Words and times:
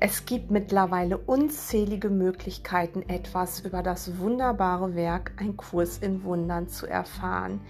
Es 0.00 0.26
gibt 0.26 0.52
mittlerweile 0.52 1.18
unzählige 1.18 2.08
Möglichkeiten, 2.08 3.02
etwas 3.08 3.58
über 3.58 3.82
das 3.82 4.18
wunderbare 4.18 4.94
Werk 4.94 5.32
Ein 5.38 5.56
Kurs 5.56 5.98
in 5.98 6.22
Wundern 6.22 6.68
zu 6.68 6.86
erfahren. 6.86 7.60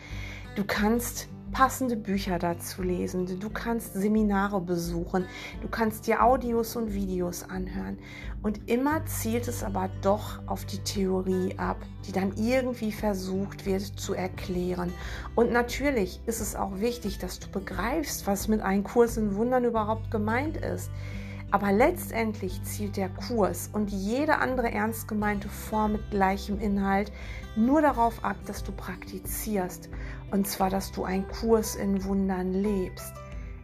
Du 0.55 0.63
kannst 0.67 1.29
passende 1.53 1.97
Bücher 1.97 2.39
dazu 2.39 2.83
lesen, 2.83 3.41
du 3.41 3.49
kannst 3.49 3.95
Seminare 3.95 4.61
besuchen, 4.61 5.25
du 5.63 5.69
kannst 5.69 6.07
dir 6.07 6.23
Audios 6.23 6.77
und 6.77 6.93
Videos 6.93 7.49
anhören. 7.49 7.97
Und 8.43 8.69
immer 8.69 9.07
zielt 9.07 9.49
es 9.49 9.65
aber 9.65 9.89
doch 10.03 10.47
auf 10.47 10.67
die 10.67 10.81
Theorie 10.81 11.55
ab, 11.57 11.79
die 12.07 12.13
dann 12.13 12.37
irgendwie 12.37 12.93
versucht 12.93 13.65
wird 13.65 13.85
zu 13.85 14.13
erklären. 14.13 14.93
Und 15.35 15.51
natürlich 15.51 16.21
ist 16.27 16.43
es 16.43 16.57
auch 16.57 16.79
wichtig, 16.79 17.17
dass 17.19 17.41
du 17.41 17.49
begreifst, 17.49 18.27
was 18.27 18.49
mit 18.49 18.61
einem 18.61 18.85
Kurs 18.85 19.17
in 19.17 19.35
Wundern 19.35 19.65
überhaupt 19.65 20.11
gemeint 20.11 20.59
ist. 20.59 20.91
Aber 21.51 21.73
letztendlich 21.73 22.63
zielt 22.63 22.97
der 22.97 23.09
Kurs 23.09 23.71
und 23.73 23.91
jede 23.91 24.39
andere 24.39 24.71
ernst 24.71 25.09
gemeinte 25.09 25.49
Form 25.49 25.93
mit 25.93 26.11
gleichem 26.11 26.61
Inhalt 26.61 27.11
nur 27.57 27.81
darauf 27.81 28.23
ab, 28.23 28.37
dass 28.47 28.63
du 28.63 28.73
praktizierst. 28.73 29.89
Und 30.31 30.47
zwar, 30.47 30.69
dass 30.69 30.93
du 30.93 31.05
einen 31.05 31.27
Kurs 31.29 31.75
in 31.75 32.05
Wundern 32.05 32.53
lebst. 32.53 33.15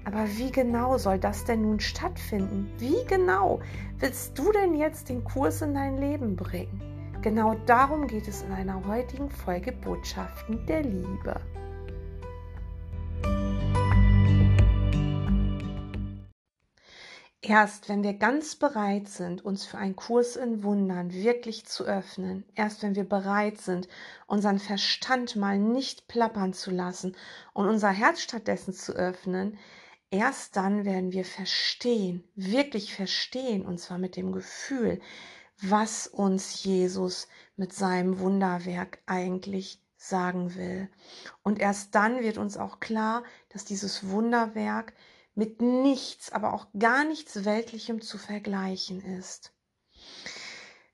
Aber 0.05 0.27
wie 0.37 0.51
genau 0.51 0.97
soll 0.99 1.19
das 1.19 1.45
denn 1.45 1.63
nun 1.63 1.81
stattfinden? 1.81 2.71
Wie 2.79 3.05
genau 3.07 3.61
willst 3.99 4.39
du 4.39 4.51
denn 4.53 4.75
jetzt 4.75 5.09
den 5.09 5.25
Kurs 5.25 5.61
in 5.63 5.75
dein 5.75 5.99
Leben 5.99 6.37
bringen? 6.37 6.81
Genau 7.23 7.55
darum 7.67 8.07
geht 8.07 8.29
es 8.29 8.43
in 8.43 8.53
einer 8.53 8.87
heutigen 8.87 9.31
Folge 9.31 9.73
Botschaften 9.73 10.67
der 10.67 10.83
Liebe. 10.83 11.41
Erst 17.47 17.91
wenn 17.91 18.03
wir 18.03 18.15
ganz 18.15 18.57
bereit 18.57 19.07
sind, 19.07 19.45
uns 19.45 19.67
für 19.67 19.77
einen 19.77 19.97
Kurs 19.97 20.35
in 20.37 20.63
Wundern 20.63 21.13
wirklich 21.13 21.67
zu 21.67 21.85
öffnen, 21.85 22.43
erst 22.55 22.83
wenn 22.83 22.95
wir 22.95 23.07
bereit 23.07 23.61
sind, 23.61 23.87
unseren 24.27 24.59
Verstand 24.59 25.37
mal 25.37 25.59
nicht 25.59 26.09
plappern 26.09 26.55
zu 26.55 26.71
lassen 26.71 27.15
und 27.53 27.69
unser 27.69 27.91
Herz 27.91 28.23
stattdessen 28.23 28.73
zu 28.73 28.95
öffnen, 28.95 29.59
erst 30.11 30.57
dann 30.57 30.87
werden 30.87 31.13
wir 31.13 31.27
verstehen, 31.27 32.25
wirklich 32.35 32.95
verstehen, 32.95 33.67
und 33.67 33.79
zwar 33.79 33.99
mit 33.99 34.17
dem 34.17 34.33
Gefühl, 34.33 34.99
was 35.61 36.07
uns 36.07 36.65
Jesus 36.65 37.29
mit 37.57 37.75
seinem 37.75 38.21
Wunderwerk 38.21 39.01
eigentlich 39.05 39.83
sagen 39.99 40.55
will. 40.55 40.89
Und 41.43 41.59
erst 41.59 41.95
dann 41.95 42.23
wird 42.23 42.39
uns 42.39 42.57
auch 42.57 42.81
klar, 42.81 43.23
dass 43.51 43.67
dieses 43.67 44.09
Wunderwerk 44.09 44.95
mit 45.35 45.61
nichts, 45.61 46.31
aber 46.33 46.53
auch 46.53 46.67
gar 46.79 47.05
nichts 47.05 47.45
Weltlichem 47.45 48.01
zu 48.01 48.19
vergleichen 48.19 49.01
ist. 49.19 49.53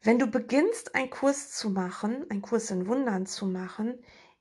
Wenn 0.02 0.19
du 0.19 0.27
beginnst, 0.27 0.94
einen 0.94 1.10
Kurs 1.10 1.52
zu 1.52 1.69
machen, 1.70 2.24
einen 2.30 2.42
Kurs 2.42 2.70
in 2.70 2.86
Wundern 2.86 3.27
zu 3.27 3.47
machen, 3.47 3.98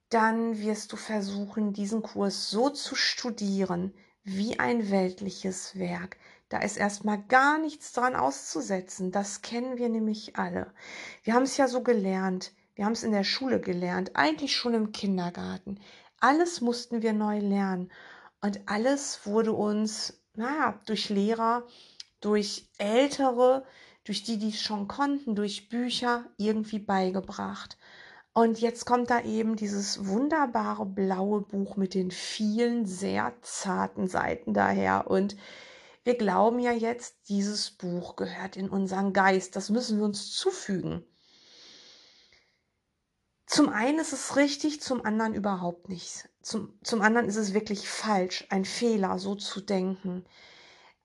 dann 0.10 0.60
wirst 0.60 0.94
du 0.94 0.98
versuchen, 0.98 1.74
diesen 1.74 2.02
Kurs 2.02 2.50
so 2.50 2.70
zu 2.70 2.96
studieren 2.96 3.94
wie 4.24 4.60
ein 4.60 4.90
weltliches 4.90 5.78
Werk. 5.78 6.18
Da 6.50 6.60
ist 6.60 6.78
erstmal 6.78 7.22
gar 7.24 7.60
nichts 7.60 7.92
dran 7.92 8.16
auszusetzen. 8.16 9.12
Das 9.12 9.42
kennen 9.42 9.78
wir 9.78 9.90
nämlich 9.90 10.36
alle. 10.36 10.74
Wir 11.24 11.36
haben 11.36 11.44
es 11.44 11.58
ja 11.58 11.68
so 11.68 11.84
gelernt. 11.84 12.54
Wir 12.76 12.86
haben 12.86 12.94
es 12.94 13.04
in 13.04 13.12
der 13.12 13.26
Schule 13.26 13.60
gelernt, 13.60 14.16
eigentlich 14.16 14.56
schon 14.56 14.74
im 14.74 14.92
Kindergarten. 14.92 15.80
Alles 16.22 16.62
mussten 16.62 17.02
wir 17.02 17.14
neu 17.14 17.40
lernen. 17.40 17.92
Und 18.42 18.62
alles 18.68 19.26
wurde 19.26 19.54
uns, 19.54 20.22
naja, 20.36 20.80
durch 20.86 21.10
Lehrer, 21.10 21.66
durch 22.22 22.70
Ältere, 22.78 23.66
durch 24.04 24.24
die, 24.24 24.38
die 24.38 24.50
es 24.50 24.62
schon 24.62 24.88
konnten, 24.88 25.36
durch 25.36 25.70
Bücher 25.70 26.26
irgendwie 26.38 26.80
beigebracht. 26.80 27.78
Und 28.34 28.60
jetzt 28.62 28.86
kommt 28.86 29.10
da 29.10 29.22
eben 29.22 29.56
dieses 29.56 30.08
wunderbare 30.08 30.86
blaue 30.86 31.42
Buch 31.42 31.76
mit 31.76 31.94
den 31.94 32.12
vielen 32.12 32.86
sehr 32.86 33.34
zarten 33.42 34.08
Seiten 34.08 34.54
daher. 34.54 35.08
Und 35.08 35.36
wir 36.04 36.18
glauben 36.18 36.60
ja 36.60 36.72
jetzt, 36.72 37.30
dieses 37.30 37.72
Buch 37.72 38.16
gehört 38.16 38.56
in 38.56 38.70
unseren 38.70 39.12
Geist. 39.14 39.56
Das 39.56 39.70
müssen 39.70 39.98
wir 39.98 40.06
uns 40.06 40.32
zufügen. 40.32 41.04
Zum 43.50 43.70
einen 43.70 43.98
ist 43.98 44.14
es 44.14 44.36
richtig, 44.36 44.80
zum 44.80 45.04
anderen 45.04 45.34
überhaupt 45.34 45.90
nicht. 45.90 46.30
Zum, 46.44 46.78
zum 46.84 47.02
anderen 47.02 47.28
ist 47.28 47.36
es 47.36 47.56
wirklich 47.56 47.90
falsch, 47.90 48.46
ein 48.52 48.64
Fehler, 48.64 49.18
so 49.18 49.34
zu 49.34 49.60
denken. 49.60 50.24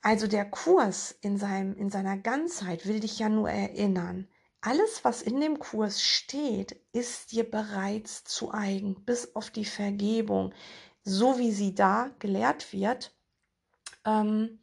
Also 0.02 0.26
der 0.26 0.44
Kurs 0.44 1.16
in, 1.22 1.38
seinem, 1.38 1.74
in 1.74 1.88
seiner 1.88 2.18
Ganzheit 2.18 2.84
will 2.84 3.00
dich 3.00 3.18
ja 3.18 3.30
nur 3.30 3.48
erinnern. 3.48 4.28
Alles, 4.60 5.06
was 5.06 5.22
in 5.22 5.40
dem 5.40 5.58
Kurs 5.58 6.02
steht, 6.02 6.78
ist 6.92 7.32
dir 7.32 7.50
bereits 7.50 8.24
zu 8.24 8.52
eigen, 8.52 9.06
bis 9.06 9.34
auf 9.34 9.48
die 9.48 9.64
Vergebung, 9.64 10.52
so 11.02 11.38
wie 11.38 11.50
sie 11.50 11.74
da 11.74 12.10
gelehrt 12.18 12.74
wird. 12.74 13.16
Ähm, 14.04 14.58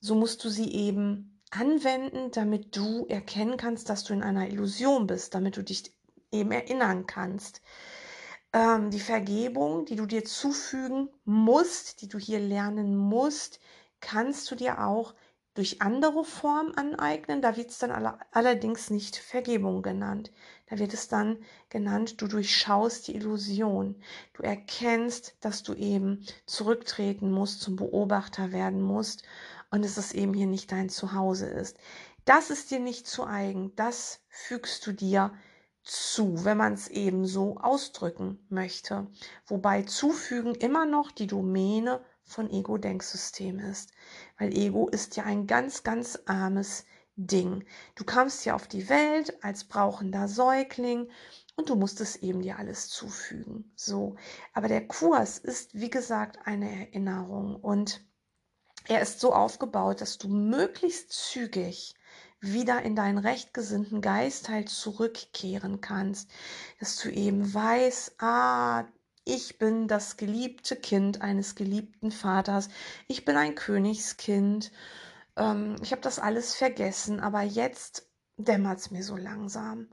so 0.00 0.16
musst 0.16 0.44
du 0.44 0.50
sie 0.50 0.70
eben 0.70 1.40
anwenden, 1.50 2.30
damit 2.30 2.76
du 2.76 3.06
erkennen 3.06 3.56
kannst, 3.56 3.88
dass 3.88 4.04
du 4.04 4.12
in 4.12 4.22
einer 4.22 4.50
Illusion 4.50 5.06
bist, 5.06 5.34
damit 5.34 5.56
du 5.56 5.64
dich 5.64 5.95
eben 6.32 6.52
erinnern 6.52 7.06
kannst. 7.06 7.62
Ähm, 8.52 8.90
die 8.90 9.00
Vergebung, 9.00 9.84
die 9.86 9.96
du 9.96 10.06
dir 10.06 10.24
zufügen 10.24 11.08
musst, 11.24 12.02
die 12.02 12.08
du 12.08 12.18
hier 12.18 12.40
lernen 12.40 12.96
musst, 12.96 13.60
kannst 14.00 14.50
du 14.50 14.54
dir 14.54 14.84
auch 14.86 15.14
durch 15.56 15.80
andere 15.80 16.22
Formen 16.24 16.76
aneignen. 16.76 17.40
Da 17.40 17.56
wird 17.56 17.70
es 17.70 17.78
dann 17.78 17.90
all 17.90 18.18
allerdings 18.30 18.90
nicht 18.90 19.16
Vergebung 19.16 19.82
genannt. 19.82 20.30
Da 20.66 20.78
wird 20.78 20.92
es 20.92 21.08
dann 21.08 21.38
genannt, 21.70 22.20
du 22.20 22.28
durchschaust 22.28 23.08
die 23.08 23.16
Illusion. 23.16 23.96
Du 24.34 24.42
erkennst, 24.42 25.36
dass 25.40 25.62
du 25.62 25.74
eben 25.74 26.24
zurücktreten 26.44 27.32
musst, 27.32 27.62
zum 27.62 27.76
Beobachter 27.76 28.52
werden 28.52 28.82
musst 28.82 29.22
und 29.70 29.84
dass 29.84 29.96
es 29.96 30.12
eben 30.12 30.34
hier 30.34 30.46
nicht 30.46 30.70
dein 30.72 30.90
Zuhause 30.90 31.46
ist. 31.46 31.78
Das 32.26 32.50
ist 32.50 32.70
dir 32.70 32.80
nicht 32.80 33.06
zu 33.06 33.24
eigen. 33.24 33.74
Das 33.76 34.20
fügst 34.28 34.86
du 34.86 34.92
dir 34.92 35.32
zu, 35.86 36.44
wenn 36.44 36.58
man 36.58 36.74
es 36.74 36.88
eben 36.88 37.26
so 37.26 37.56
ausdrücken 37.58 38.44
möchte. 38.48 39.06
Wobei 39.46 39.82
zufügen 39.82 40.54
immer 40.54 40.84
noch 40.84 41.12
die 41.12 41.28
Domäne 41.28 42.04
von 42.24 42.50
Ego-Denksystem 42.50 43.60
ist. 43.60 43.92
Weil 44.38 44.56
Ego 44.56 44.88
ist 44.88 45.16
ja 45.16 45.24
ein 45.24 45.46
ganz, 45.46 45.84
ganz 45.84 46.18
armes 46.26 46.84
Ding. 47.14 47.64
Du 47.94 48.04
kamst 48.04 48.44
ja 48.44 48.54
auf 48.54 48.66
die 48.66 48.88
Welt 48.88 49.42
als 49.42 49.64
brauchender 49.64 50.28
Säugling 50.28 51.08
und 51.54 51.70
du 51.70 51.76
musstest 51.76 52.22
eben 52.22 52.42
dir 52.42 52.58
alles 52.58 52.88
zufügen. 52.88 53.72
So. 53.76 54.16
Aber 54.52 54.68
der 54.68 54.86
Kurs 54.86 55.38
ist, 55.38 55.74
wie 55.74 55.88
gesagt, 55.88 56.38
eine 56.44 56.70
Erinnerung 56.70 57.56
und 57.56 58.04
er 58.88 59.00
ist 59.00 59.20
so 59.20 59.32
aufgebaut, 59.32 60.00
dass 60.00 60.18
du 60.18 60.28
möglichst 60.28 61.12
zügig 61.12 61.94
wieder 62.40 62.82
in 62.82 62.96
deinen 62.96 63.18
rechtgesinnten 63.18 64.00
Geist 64.00 64.48
halt 64.48 64.68
zurückkehren 64.68 65.80
kannst, 65.80 66.30
dass 66.80 66.96
du 66.96 67.10
eben 67.10 67.52
weißt, 67.52 68.16
ah, 68.20 68.84
ich 69.24 69.58
bin 69.58 69.88
das 69.88 70.16
geliebte 70.16 70.76
Kind 70.76 71.20
eines 71.20 71.54
geliebten 71.56 72.12
Vaters, 72.12 72.68
ich 73.08 73.24
bin 73.24 73.36
ein 73.36 73.54
Königskind, 73.56 74.70
ähm, 75.36 75.76
ich 75.82 75.92
habe 75.92 76.02
das 76.02 76.18
alles 76.18 76.54
vergessen, 76.54 77.20
aber 77.20 77.42
jetzt 77.42 78.08
dämmert 78.36 78.78
es 78.78 78.90
mir 78.90 79.02
so 79.02 79.16
langsam. 79.16 79.88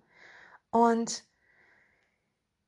Und 0.70 1.24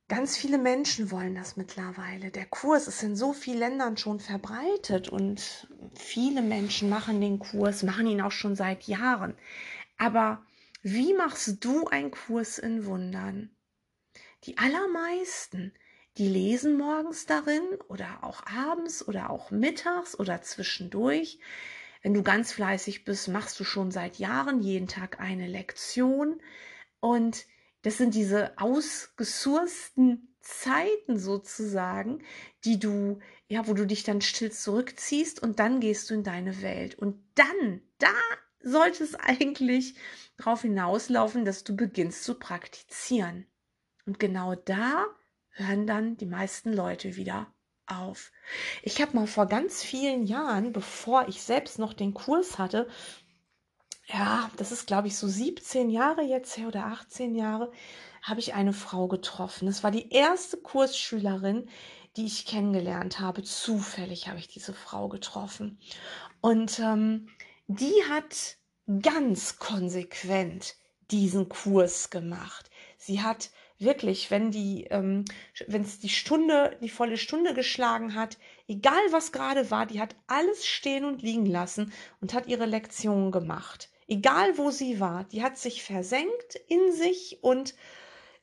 Ganz 0.08 0.36
viele 0.36 0.58
Menschen 0.58 1.10
wollen 1.10 1.34
das 1.34 1.56
mittlerweile. 1.56 2.30
Der 2.30 2.46
Kurs 2.46 2.86
ist 2.86 3.02
in 3.02 3.16
so 3.16 3.32
vielen 3.32 3.58
Ländern 3.58 3.96
schon 3.96 4.20
verbreitet 4.20 5.08
und 5.08 5.68
viele 5.96 6.42
Menschen 6.42 6.88
machen 6.88 7.20
den 7.20 7.40
Kurs, 7.40 7.82
machen 7.82 8.06
ihn 8.06 8.20
auch 8.20 8.30
schon 8.30 8.54
seit 8.54 8.84
Jahren. 8.84 9.36
Aber 9.98 10.46
wie 10.82 11.12
machst 11.12 11.64
du 11.64 11.88
einen 11.88 12.12
Kurs 12.12 12.58
in 12.58 12.86
Wundern? 12.86 13.50
Die 14.44 14.58
allermeisten, 14.58 15.72
die 16.18 16.28
lesen 16.28 16.78
morgens 16.78 17.26
darin 17.26 17.64
oder 17.88 18.22
auch 18.22 18.46
abends 18.46 19.06
oder 19.06 19.30
auch 19.30 19.50
mittags 19.50 20.16
oder 20.16 20.40
zwischendurch. 20.40 21.40
Wenn 22.02 22.14
du 22.14 22.22
ganz 22.22 22.52
fleißig 22.52 23.04
bist, 23.04 23.26
machst 23.26 23.58
du 23.58 23.64
schon 23.64 23.90
seit 23.90 24.20
Jahren 24.20 24.62
jeden 24.62 24.86
Tag 24.86 25.18
eine 25.18 25.48
Lektion 25.48 26.40
und 27.00 27.44
das 27.86 27.98
sind 27.98 28.16
diese 28.16 28.58
ausgesourcten 28.58 30.34
Zeiten 30.40 31.20
sozusagen, 31.20 32.20
die 32.64 32.80
du, 32.80 33.20
ja, 33.46 33.68
wo 33.68 33.74
du 33.74 33.86
dich 33.86 34.02
dann 34.02 34.20
still 34.20 34.50
zurückziehst 34.50 35.40
und 35.40 35.60
dann 35.60 35.78
gehst 35.78 36.10
du 36.10 36.14
in 36.14 36.24
deine 36.24 36.62
Welt. 36.62 36.96
Und 36.96 37.22
dann, 37.36 37.80
da 37.98 38.10
sollte 38.60 39.04
es 39.04 39.14
eigentlich 39.14 39.94
darauf 40.36 40.62
hinauslaufen, 40.62 41.44
dass 41.44 41.62
du 41.62 41.76
beginnst 41.76 42.24
zu 42.24 42.34
praktizieren. 42.34 43.46
Und 44.04 44.18
genau 44.18 44.56
da 44.56 45.06
hören 45.50 45.86
dann 45.86 46.16
die 46.16 46.26
meisten 46.26 46.72
Leute 46.72 47.14
wieder 47.14 47.54
auf. 47.86 48.32
Ich 48.82 49.00
habe 49.00 49.14
mal 49.16 49.28
vor 49.28 49.46
ganz 49.46 49.84
vielen 49.84 50.24
Jahren, 50.24 50.72
bevor 50.72 51.28
ich 51.28 51.40
selbst 51.40 51.78
noch 51.78 51.92
den 51.92 52.14
Kurs 52.14 52.58
hatte, 52.58 52.88
ja, 54.06 54.50
das 54.56 54.72
ist, 54.72 54.86
glaube 54.86 55.08
ich, 55.08 55.16
so 55.16 55.26
17 55.26 55.90
Jahre 55.90 56.22
jetzt 56.22 56.56
her 56.56 56.68
oder 56.68 56.86
18 56.86 57.34
Jahre, 57.34 57.72
habe 58.22 58.40
ich 58.40 58.54
eine 58.54 58.72
Frau 58.72 59.08
getroffen. 59.08 59.66
Das 59.66 59.82
war 59.82 59.90
die 59.90 60.10
erste 60.10 60.56
Kursschülerin, 60.56 61.68
die 62.16 62.26
ich 62.26 62.46
kennengelernt 62.46 63.20
habe. 63.20 63.42
Zufällig 63.42 64.28
habe 64.28 64.38
ich 64.38 64.48
diese 64.48 64.74
Frau 64.74 65.08
getroffen. 65.08 65.78
Und 66.40 66.78
ähm, 66.78 67.28
die 67.66 67.94
hat 68.08 68.56
ganz 69.02 69.58
konsequent 69.58 70.76
diesen 71.10 71.48
Kurs 71.48 72.10
gemacht. 72.10 72.70
Sie 72.98 73.22
hat 73.22 73.50
wirklich, 73.78 74.30
wenn 74.30 74.50
die, 74.50 74.84
ähm, 74.84 75.24
wenn 75.66 75.82
es 75.82 75.98
die 75.98 76.08
Stunde, 76.08 76.78
die 76.80 76.88
volle 76.88 77.18
Stunde 77.18 77.54
geschlagen 77.54 78.14
hat, 78.14 78.38
egal 78.68 79.00
was 79.10 79.32
gerade 79.32 79.70
war, 79.70 79.86
die 79.86 80.00
hat 80.00 80.14
alles 80.26 80.66
stehen 80.66 81.04
und 81.04 81.22
liegen 81.22 81.46
lassen 81.46 81.92
und 82.20 82.34
hat 82.34 82.46
ihre 82.46 82.66
Lektion 82.66 83.32
gemacht. 83.32 83.90
Egal 84.08 84.56
wo 84.58 84.70
sie 84.70 85.00
war, 85.00 85.24
die 85.24 85.42
hat 85.42 85.58
sich 85.58 85.82
versenkt 85.82 86.54
in 86.68 86.92
sich 86.92 87.38
und 87.42 87.74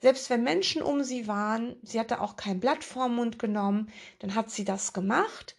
selbst 0.02 0.30
wenn 0.30 0.44
Menschen 0.44 0.82
um 0.82 1.04
sie 1.04 1.28
waren, 1.28 1.78
sie 1.82 2.00
hatte 2.00 2.20
auch 2.20 2.36
kein 2.36 2.60
Blatt 2.60 2.84
vorm 2.84 3.16
Mund 3.16 3.40
genommen, 3.40 3.90
dann 4.20 4.36
hat 4.36 4.52
sie 4.52 4.66
das 4.66 4.92
gemacht 4.92 5.56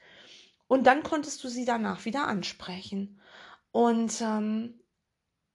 und 0.67 0.87
dann 0.87 1.03
konntest 1.03 1.43
du 1.43 1.49
sie 1.49 1.65
danach 1.65 2.05
wieder 2.05 2.27
ansprechen. 2.27 3.21
Und 3.73 4.21
ähm, 4.21 4.81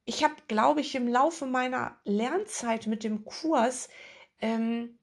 ich 0.06 0.24
habe, 0.24 0.36
glaube 0.48 0.81
ich, 0.81 0.95
im 0.95 1.07
Laufe 1.07 1.45
meiner 1.45 2.00
Lernzeit 2.04 2.88
mit 2.88 3.04
dem 3.04 3.25
Kurs 3.25 3.90
ähm, 4.42 4.99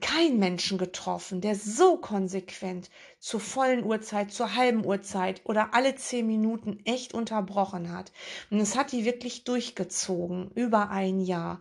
keinen 0.00 0.38
Menschen 0.38 0.78
getroffen, 0.78 1.40
der 1.40 1.54
so 1.54 1.98
konsequent 1.98 2.90
zur 3.18 3.40
vollen 3.40 3.84
Uhrzeit, 3.84 4.32
zur 4.32 4.54
halben 4.54 4.84
Uhrzeit 4.86 5.42
oder 5.44 5.74
alle 5.74 5.94
zehn 5.96 6.26
Minuten 6.26 6.78
echt 6.84 7.12
unterbrochen 7.12 7.92
hat. 7.92 8.12
Und 8.50 8.60
es 8.60 8.76
hat 8.76 8.92
die 8.92 9.04
wirklich 9.04 9.44
durchgezogen, 9.44 10.50
über 10.54 10.90
ein 10.90 11.20
Jahr. 11.20 11.60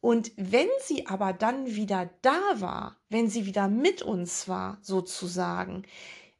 Und 0.00 0.32
wenn 0.36 0.68
sie 0.82 1.06
aber 1.06 1.32
dann 1.32 1.66
wieder 1.66 2.10
da 2.22 2.40
war, 2.56 2.96
wenn 3.08 3.28
sie 3.28 3.46
wieder 3.46 3.68
mit 3.68 4.02
uns 4.02 4.48
war, 4.48 4.78
sozusagen, 4.82 5.84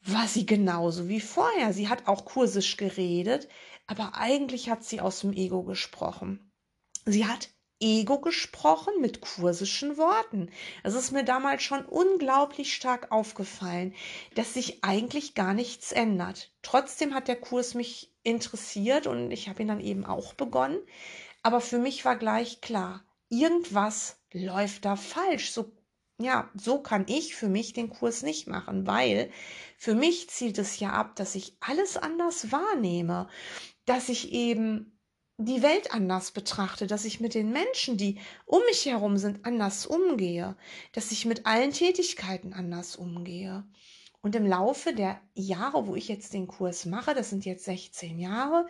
war 0.02 0.26
sie 0.26 0.46
genauso 0.46 1.08
wie 1.08 1.20
vorher. 1.20 1.72
Sie 1.72 1.88
hat 1.88 2.06
auch 2.06 2.24
kursisch 2.24 2.76
geredet, 2.76 3.48
aber 3.86 4.14
eigentlich 4.14 4.70
hat 4.70 4.84
sie 4.84 5.00
aus 5.00 5.20
dem 5.20 5.32
Ego 5.32 5.62
gesprochen. 5.62 6.52
Sie 7.04 7.26
hat 7.26 7.50
Ego 7.80 8.20
gesprochen 8.20 9.00
mit 9.00 9.20
kursischen 9.20 9.96
Worten. 9.96 10.50
Es 10.82 10.94
ist 10.94 11.12
mir 11.12 11.24
damals 11.24 11.62
schon 11.62 11.84
unglaublich 11.84 12.74
stark 12.74 13.12
aufgefallen, 13.12 13.94
dass 14.34 14.54
sich 14.54 14.84
eigentlich 14.84 15.34
gar 15.34 15.54
nichts 15.54 15.92
ändert. 15.92 16.52
Trotzdem 16.62 17.14
hat 17.14 17.28
der 17.28 17.36
Kurs 17.36 17.74
mich 17.74 18.12
interessiert 18.22 19.06
und 19.06 19.30
ich 19.30 19.48
habe 19.48 19.62
ihn 19.62 19.68
dann 19.68 19.80
eben 19.80 20.04
auch 20.04 20.34
begonnen. 20.34 20.78
Aber 21.42 21.60
für 21.60 21.78
mich 21.78 22.04
war 22.04 22.16
gleich 22.16 22.60
klar, 22.60 23.04
irgendwas 23.28 24.20
läuft 24.32 24.84
da 24.84 24.96
falsch. 24.96 25.52
So, 25.52 25.72
ja, 26.20 26.50
so 26.54 26.80
kann 26.80 27.06
ich 27.08 27.36
für 27.36 27.48
mich 27.48 27.72
den 27.72 27.90
Kurs 27.90 28.22
nicht 28.22 28.48
machen, 28.48 28.86
weil 28.86 29.30
für 29.76 29.94
mich 29.94 30.28
zielt 30.30 30.58
es 30.58 30.80
ja 30.80 30.90
ab, 30.90 31.14
dass 31.16 31.36
ich 31.36 31.56
alles 31.60 31.96
anders 31.96 32.50
wahrnehme 32.50 33.28
dass 33.88 34.10
ich 34.10 34.32
eben 34.32 34.97
die 35.40 35.62
Welt 35.62 35.92
anders 35.92 36.32
betrachte, 36.32 36.88
dass 36.88 37.04
ich 37.04 37.20
mit 37.20 37.34
den 37.34 37.52
Menschen, 37.52 37.96
die 37.96 38.18
um 38.44 38.60
mich 38.66 38.86
herum 38.86 39.18
sind, 39.18 39.46
anders 39.46 39.86
umgehe, 39.86 40.56
dass 40.92 41.12
ich 41.12 41.26
mit 41.26 41.46
allen 41.46 41.70
Tätigkeiten 41.70 42.52
anders 42.52 42.96
umgehe. 42.96 43.64
Und 44.20 44.34
im 44.34 44.44
Laufe 44.44 44.92
der 44.92 45.20
Jahre, 45.34 45.86
wo 45.86 45.94
ich 45.94 46.08
jetzt 46.08 46.34
den 46.34 46.48
Kurs 46.48 46.86
mache, 46.86 47.14
das 47.14 47.30
sind 47.30 47.44
jetzt 47.44 47.64
16 47.64 48.18
Jahre, 48.18 48.66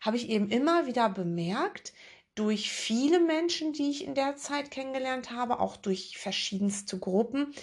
habe 0.00 0.16
ich 0.16 0.30
eben 0.30 0.48
immer 0.48 0.86
wieder 0.86 1.10
bemerkt, 1.10 1.92
durch 2.34 2.70
viele 2.70 3.20
Menschen, 3.20 3.74
die 3.74 3.90
ich 3.90 4.04
in 4.04 4.14
der 4.14 4.36
Zeit 4.36 4.70
kennengelernt 4.70 5.30
habe, 5.30 5.60
auch 5.60 5.76
durch 5.76 6.16
verschiedenste 6.16 6.98
Gruppen, 6.98 7.54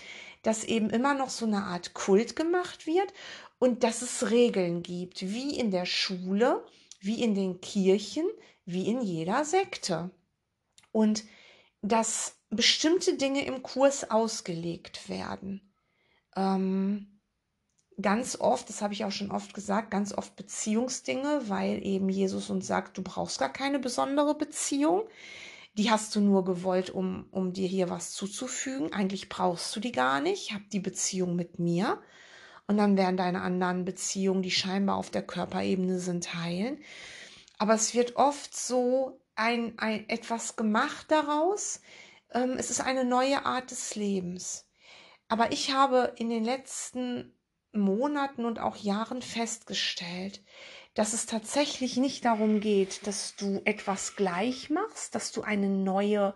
dass 0.43 0.63
eben 0.63 0.91
immer 0.91 1.15
noch 1.15 1.29
so 1.29 1.45
eine 1.45 1.63
Art 1.63 1.95
Kult 1.95 2.35
gemacht 2.35 2.85
wird 2.85 3.13
und 3.57 3.83
dass 3.83 4.03
es 4.03 4.29
Regeln 4.29 4.83
gibt, 4.83 5.21
wie 5.21 5.57
in 5.57 5.71
der 5.71 5.85
Schule, 5.85 6.63
wie 7.03 7.21
in 7.21 7.35
den 7.35 7.59
Kirchen, 7.59 8.25
wie 8.65 8.87
in 8.87 9.01
jeder 9.01 9.43
Sekte. 9.43 10.09
Und 10.91 11.25
dass 11.81 12.37
bestimmte 12.49 13.17
Dinge 13.17 13.45
im 13.45 13.61
Kurs 13.61 14.09
ausgelegt 14.09 15.09
werden. 15.09 15.73
Ähm, 16.35 17.19
ganz 18.01 18.39
oft, 18.39 18.69
das 18.69 18.81
habe 18.81 18.93
ich 18.93 19.03
auch 19.03 19.11
schon 19.11 19.31
oft 19.31 19.53
gesagt, 19.53 19.91
ganz 19.91 20.13
oft 20.13 20.35
Beziehungsdinge, 20.37 21.49
weil 21.49 21.85
eben 21.85 22.07
Jesus 22.07 22.49
uns 22.49 22.67
sagt, 22.67 22.97
du 22.97 23.01
brauchst 23.01 23.37
gar 23.37 23.51
keine 23.51 23.79
besondere 23.79 24.35
Beziehung. 24.35 25.03
Die 25.77 25.91
hast 25.91 26.15
du 26.15 26.21
nur 26.21 26.45
gewollt, 26.45 26.89
um, 26.89 27.27
um 27.31 27.51
dir 27.51 27.67
hier 27.67 27.89
was 27.89 28.13
zuzufügen. 28.13 28.93
Eigentlich 28.93 29.27
brauchst 29.27 29.75
du 29.75 29.79
die 29.79 29.91
gar 29.91 30.21
nicht. 30.21 30.53
Hab 30.53 30.69
die 30.69 30.79
Beziehung 30.79 31.35
mit 31.35 31.59
mir 31.59 32.01
und 32.67 32.77
dann 32.77 32.97
werden 32.97 33.17
deine 33.17 33.41
anderen 33.41 33.85
Beziehungen, 33.85 34.41
die 34.41 34.51
scheinbar 34.51 34.97
auf 34.97 35.09
der 35.09 35.23
Körperebene 35.23 35.99
sind, 35.99 36.33
heilen. 36.33 36.79
Aber 37.57 37.73
es 37.73 37.93
wird 37.93 38.15
oft 38.15 38.55
so 38.55 39.19
ein, 39.35 39.73
ein 39.77 40.07
etwas 40.09 40.55
gemacht 40.55 41.07
daraus. 41.09 41.81
Ähm, 42.33 42.55
es 42.57 42.69
ist 42.69 42.81
eine 42.81 43.03
neue 43.03 43.45
Art 43.45 43.71
des 43.71 43.95
Lebens. 43.95 44.65
Aber 45.27 45.51
ich 45.51 45.73
habe 45.73 46.13
in 46.17 46.29
den 46.29 46.43
letzten 46.43 47.33
Monaten 47.73 48.45
und 48.45 48.59
auch 48.59 48.77
Jahren 48.77 49.21
festgestellt, 49.21 50.43
dass 50.93 51.13
es 51.13 51.25
tatsächlich 51.25 51.97
nicht 51.97 52.23
darum 52.23 52.59
geht, 52.59 53.07
dass 53.07 53.35
du 53.35 53.61
etwas 53.65 54.15
gleich 54.15 54.69
machst, 54.69 55.15
dass 55.15 55.31
du 55.31 55.41
eine 55.41 55.69
neue 55.69 56.35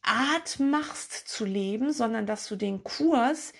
Art 0.00 0.58
machst 0.58 1.12
zu 1.12 1.44
leben, 1.44 1.92
sondern 1.92 2.26
dass 2.26 2.48
du 2.48 2.56
den 2.56 2.82
Kurs 2.82 3.52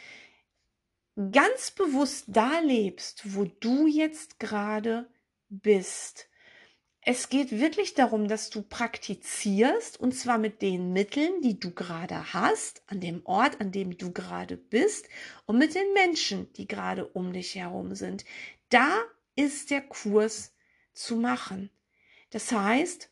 ganz 1.30 1.70
bewusst 1.70 2.24
da 2.28 2.60
lebst, 2.60 3.34
wo 3.34 3.44
du 3.44 3.86
jetzt 3.86 4.38
gerade 4.38 5.08
bist. 5.48 6.28
Es 7.04 7.28
geht 7.28 7.50
wirklich 7.50 7.94
darum, 7.94 8.28
dass 8.28 8.48
du 8.48 8.62
praktizierst 8.62 9.98
und 9.98 10.12
zwar 10.12 10.38
mit 10.38 10.62
den 10.62 10.92
Mitteln, 10.92 11.42
die 11.42 11.58
du 11.58 11.72
gerade 11.72 12.32
hast, 12.32 12.82
an 12.86 13.00
dem 13.00 13.26
Ort, 13.26 13.60
an 13.60 13.72
dem 13.72 13.98
du 13.98 14.12
gerade 14.12 14.56
bist 14.56 15.08
und 15.44 15.58
mit 15.58 15.74
den 15.74 15.92
Menschen, 15.94 16.52
die 16.52 16.68
gerade 16.68 17.08
um 17.08 17.32
dich 17.32 17.56
herum 17.56 17.96
sind. 17.96 18.24
Da 18.68 19.02
ist 19.34 19.70
der 19.70 19.82
Kurs 19.82 20.54
zu 20.94 21.16
machen. 21.16 21.70
Das 22.30 22.52
heißt, 22.52 23.10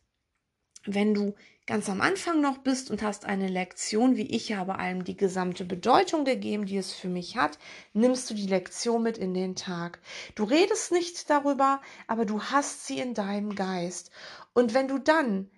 wenn 0.85 1.13
du 1.13 1.35
ganz 1.71 1.89
am 1.89 2.01
Anfang 2.01 2.41
noch 2.41 2.59
bist 2.59 2.91
und 2.91 3.01
hast 3.01 3.27
eine 3.27 3.47
Lektion, 3.47 4.17
wie 4.17 4.27
ich 4.27 4.55
habe 4.55 4.81
allem 4.81 5.05
die 5.05 5.17
gesamte 5.17 5.65
Bedeutung 5.65 6.25
gegeben, 6.25 6.67
die 6.67 6.77
es 6.77 6.93
für 6.93 7.07
mich 7.07 7.37
hat, 7.37 7.61
nimmst 7.93 8.29
du 8.29 8.35
die 8.35 8.49
Lektion 8.49 9.05
mit 9.05 9.17
in 9.17 9.35
den 9.35 9.55
Tag. 9.55 10.01
Du 10.35 10.43
redest 10.43 10.91
nicht 10.91 11.31
darüber, 11.31 11.81
aber 12.09 12.25
du 12.25 12.43
hast 12.43 12.89
sie 12.89 12.99
in 12.99 13.15
deinem 13.15 13.55
Geist. 13.55 14.11
Und 14.53 14.75
wenn 14.75 14.89
du 14.89 14.99
dann 14.99 15.49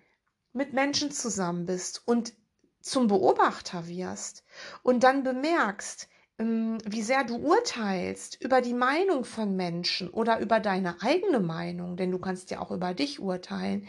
mit 0.52 0.74
Menschen 0.74 1.12
zusammen 1.12 1.64
bist 1.64 2.02
und 2.04 2.34
zum 2.82 3.06
Beobachter 3.06 3.88
wirst 3.88 4.44
und 4.82 5.04
dann 5.04 5.22
bemerkst, 5.22 6.10
ähm, 6.38 6.76
wie 6.84 7.02
sehr 7.02 7.24
du 7.24 7.36
urteilst 7.36 8.38
über 8.44 8.60
die 8.60 8.74
Meinung 8.74 9.24
von 9.24 9.56
Menschen 9.56 10.10
oder 10.10 10.40
über 10.40 10.60
deine 10.60 11.00
eigene 11.00 11.40
Meinung, 11.40 11.96
denn 11.96 12.10
du 12.10 12.18
kannst 12.18 12.50
ja 12.50 12.60
auch 12.60 12.70
über 12.70 12.92
dich 12.92 13.18
urteilen, 13.18 13.88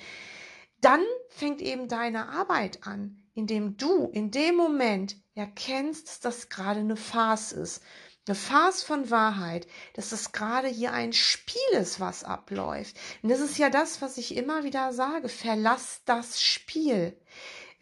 dann 0.84 1.02
fängt 1.30 1.62
eben 1.62 1.88
deine 1.88 2.30
Arbeit 2.30 2.86
an, 2.86 3.24
indem 3.34 3.78
du 3.78 4.10
in 4.12 4.32
dem 4.32 4.56
Moment 4.56 5.16
erkennst, 5.36 6.08
dass 6.08 6.20
das 6.20 6.50
gerade 6.50 6.82
eine 6.82 6.98
Farce 6.98 7.52
ist. 7.54 7.84
Eine 8.26 8.36
Farce 8.36 8.84
von 8.84 9.10
Wahrheit, 9.10 9.68
dass 9.96 10.14
es 10.14 10.32
gerade 10.32 10.70
hier 10.70 10.94
ein 10.94 11.12
Spiel 11.12 11.62
ist, 11.74 12.00
was 12.00 12.24
abläuft. 12.24 12.96
Und 13.22 13.30
das 13.30 13.42
ist 13.42 13.58
ja 13.58 13.70
das, 13.70 14.02
was 14.02 14.18
ich 14.18 14.38
immer 14.38 14.64
wieder 14.64 14.94
sage. 14.94 15.28
Verlass 15.28 16.02
das 16.06 16.42
Spiel. 16.42 17.18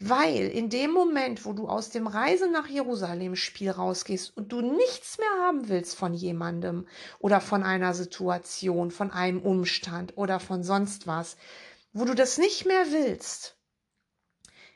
Weil 0.00 0.48
in 0.48 0.68
dem 0.68 0.90
Moment, 0.90 1.44
wo 1.44 1.52
du 1.52 1.68
aus 1.68 1.90
dem 1.90 2.08
Reise 2.08 2.50
nach 2.50 2.66
Jerusalem 2.66 3.36
Spiel 3.36 3.70
rausgehst 3.70 4.36
und 4.36 4.50
du 4.50 4.60
nichts 4.60 5.18
mehr 5.18 5.46
haben 5.46 5.68
willst 5.68 5.94
von 5.94 6.12
jemandem 6.12 6.88
oder 7.20 7.40
von 7.40 7.62
einer 7.62 7.94
Situation, 7.94 8.90
von 8.90 9.12
einem 9.12 9.40
Umstand 9.40 10.16
oder 10.16 10.40
von 10.40 10.64
sonst 10.64 11.06
was, 11.06 11.36
wo 11.92 12.04
du 12.04 12.14
das 12.14 12.38
nicht 12.38 12.66
mehr 12.66 12.90
willst, 12.90 13.56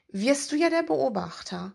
wirst 0.08 0.52
du 0.52 0.56
ja 0.56 0.70
der 0.70 0.82
Beobachter. 0.82 1.72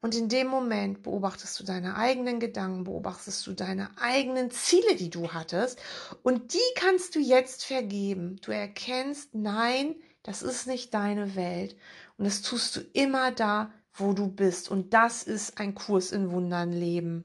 Und 0.00 0.14
in 0.14 0.28
dem 0.28 0.48
Moment 0.48 1.02
beobachtest 1.02 1.58
du 1.58 1.64
deine 1.64 1.96
eigenen 1.96 2.38
Gedanken, 2.38 2.84
beobachtest 2.84 3.46
du 3.46 3.54
deine 3.54 3.88
eigenen 3.98 4.50
Ziele, 4.50 4.96
die 4.96 5.08
du 5.08 5.32
hattest. 5.32 5.80
Und 6.22 6.52
die 6.52 6.74
kannst 6.76 7.14
du 7.14 7.20
jetzt 7.20 7.64
vergeben. 7.64 8.36
Du 8.42 8.52
erkennst, 8.52 9.34
nein, 9.34 9.94
das 10.22 10.42
ist 10.42 10.66
nicht 10.66 10.92
deine 10.92 11.36
Welt. 11.36 11.74
Und 12.18 12.26
das 12.26 12.42
tust 12.42 12.76
du 12.76 12.80
immer 12.92 13.32
da, 13.32 13.72
wo 13.94 14.12
du 14.12 14.28
bist. 14.28 14.70
Und 14.70 14.92
das 14.92 15.22
ist 15.22 15.58
ein 15.58 15.74
Kurs 15.74 16.12
in 16.12 16.30
Wundern 16.30 16.70
leben. 16.70 17.24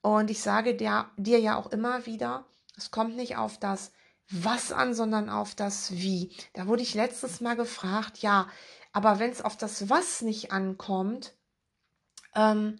Und 0.00 0.30
ich 0.30 0.40
sage 0.40 0.74
dir, 0.74 1.10
dir 1.18 1.38
ja 1.40 1.56
auch 1.56 1.70
immer 1.70 2.06
wieder, 2.06 2.46
es 2.78 2.90
kommt 2.90 3.16
nicht 3.16 3.36
auf 3.36 3.58
das 3.58 3.92
Was 4.30 4.72
an, 4.72 4.94
sondern 4.94 5.28
auf 5.28 5.54
das 5.54 5.92
Wie. 5.92 6.30
Da 6.52 6.66
wurde 6.66 6.82
ich 6.82 6.94
letztes 6.94 7.40
Mal 7.40 7.54
gefragt, 7.54 8.18
ja, 8.18 8.48
aber 8.92 9.18
wenn 9.18 9.30
es 9.30 9.42
auf 9.42 9.56
das 9.56 9.88
Was 9.88 10.22
nicht 10.22 10.52
ankommt, 10.52 11.34
ähm, 12.34 12.78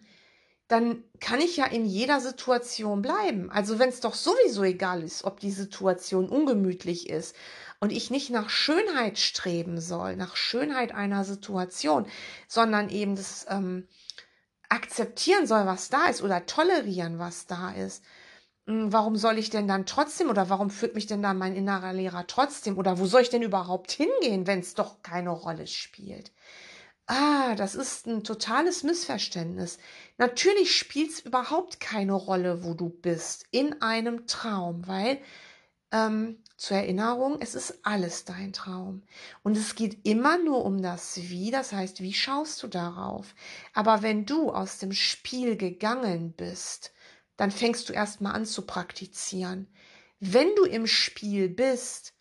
dann 0.67 1.03
kann 1.21 1.39
ich 1.39 1.57
ja 1.57 1.65
in 1.65 1.85
jeder 1.85 2.19
Situation 2.19 3.01
bleiben. 3.01 3.49
Also 3.49 3.79
wenn 3.79 3.89
es 3.89 4.01
doch 4.01 4.15
sowieso 4.15 4.63
egal 4.63 5.03
ist, 5.03 5.23
ob 5.23 5.39
die 5.39 5.51
Situation 5.51 6.27
ungemütlich 6.27 7.09
ist 7.09 7.35
und 7.79 7.91
ich 7.91 8.11
nicht 8.11 8.29
nach 8.29 8.49
Schönheit 8.49 9.17
streben 9.17 9.79
soll, 9.79 10.17
nach 10.17 10.35
Schönheit 10.35 10.93
einer 10.93 11.23
Situation, 11.23 12.05
sondern 12.49 12.89
eben 12.89 13.15
das 13.15 13.45
ähm, 13.49 13.87
akzeptieren 14.67 15.47
soll, 15.47 15.65
was 15.65 15.89
da 15.89 16.07
ist 16.07 16.21
oder 16.21 16.45
tolerieren, 16.45 17.19
was 17.19 17.45
da 17.45 17.71
ist. 17.71 18.03
Hm, 18.67 18.91
warum 18.91 19.15
soll 19.15 19.37
ich 19.37 19.49
denn 19.49 19.67
dann 19.67 19.85
trotzdem 19.85 20.29
oder 20.29 20.49
warum 20.49 20.69
führt 20.69 20.93
mich 20.95 21.05
denn 21.07 21.21
dann 21.21 21.37
mein 21.37 21.55
innerer 21.55 21.93
Lehrer 21.93 22.27
trotzdem 22.27 22.77
oder 22.77 22.99
wo 22.99 23.05
soll 23.05 23.21
ich 23.21 23.29
denn 23.29 23.41
überhaupt 23.41 23.91
hingehen, 23.91 24.45
wenn 24.47 24.59
es 24.59 24.73
doch 24.73 25.01
keine 25.03 25.29
Rolle 25.31 25.67
spielt? 25.67 26.31
Ah, 27.07 27.55
das 27.55 27.75
ist 27.75 28.07
ein 28.07 28.23
totales 28.23 28.83
Missverständnis. 28.83 29.77
Natürlich 30.17 30.75
spielt 30.77 31.11
es 31.11 31.19
überhaupt 31.21 31.79
keine 31.79 32.13
Rolle, 32.13 32.63
wo 32.65 32.73
du 32.73 32.89
bist 32.89 33.45
in 33.51 33.81
einem 33.81 34.27
Traum, 34.27 34.87
weil 34.87 35.19
ähm, 35.91 36.43
zur 36.57 36.77
Erinnerung, 36.77 37.37
es 37.39 37.55
ist 37.55 37.79
alles 37.83 38.25
dein 38.25 38.53
Traum. 38.53 39.03
Und 39.43 39.57
es 39.57 39.75
geht 39.75 40.05
immer 40.07 40.37
nur 40.37 40.65
um 40.65 40.81
das 40.81 41.17
Wie, 41.17 41.51
das 41.51 41.71
heißt, 41.73 42.01
wie 42.01 42.13
schaust 42.13 42.63
du 42.63 42.67
darauf? 42.67 43.35
Aber 43.73 44.01
wenn 44.01 44.25
du 44.25 44.51
aus 44.51 44.79
dem 44.79 44.91
Spiel 44.93 45.55
gegangen 45.57 46.33
bist, 46.33 46.91
dann 47.37 47.51
fängst 47.51 47.87
du 47.87 47.93
erstmal 47.93 48.33
an 48.35 48.45
zu 48.45 48.63
praktizieren. 48.63 49.67
Wenn 50.19 50.53
du 50.55 50.65
im 50.65 50.87
Spiel 50.87 51.49
bist, 51.49 52.13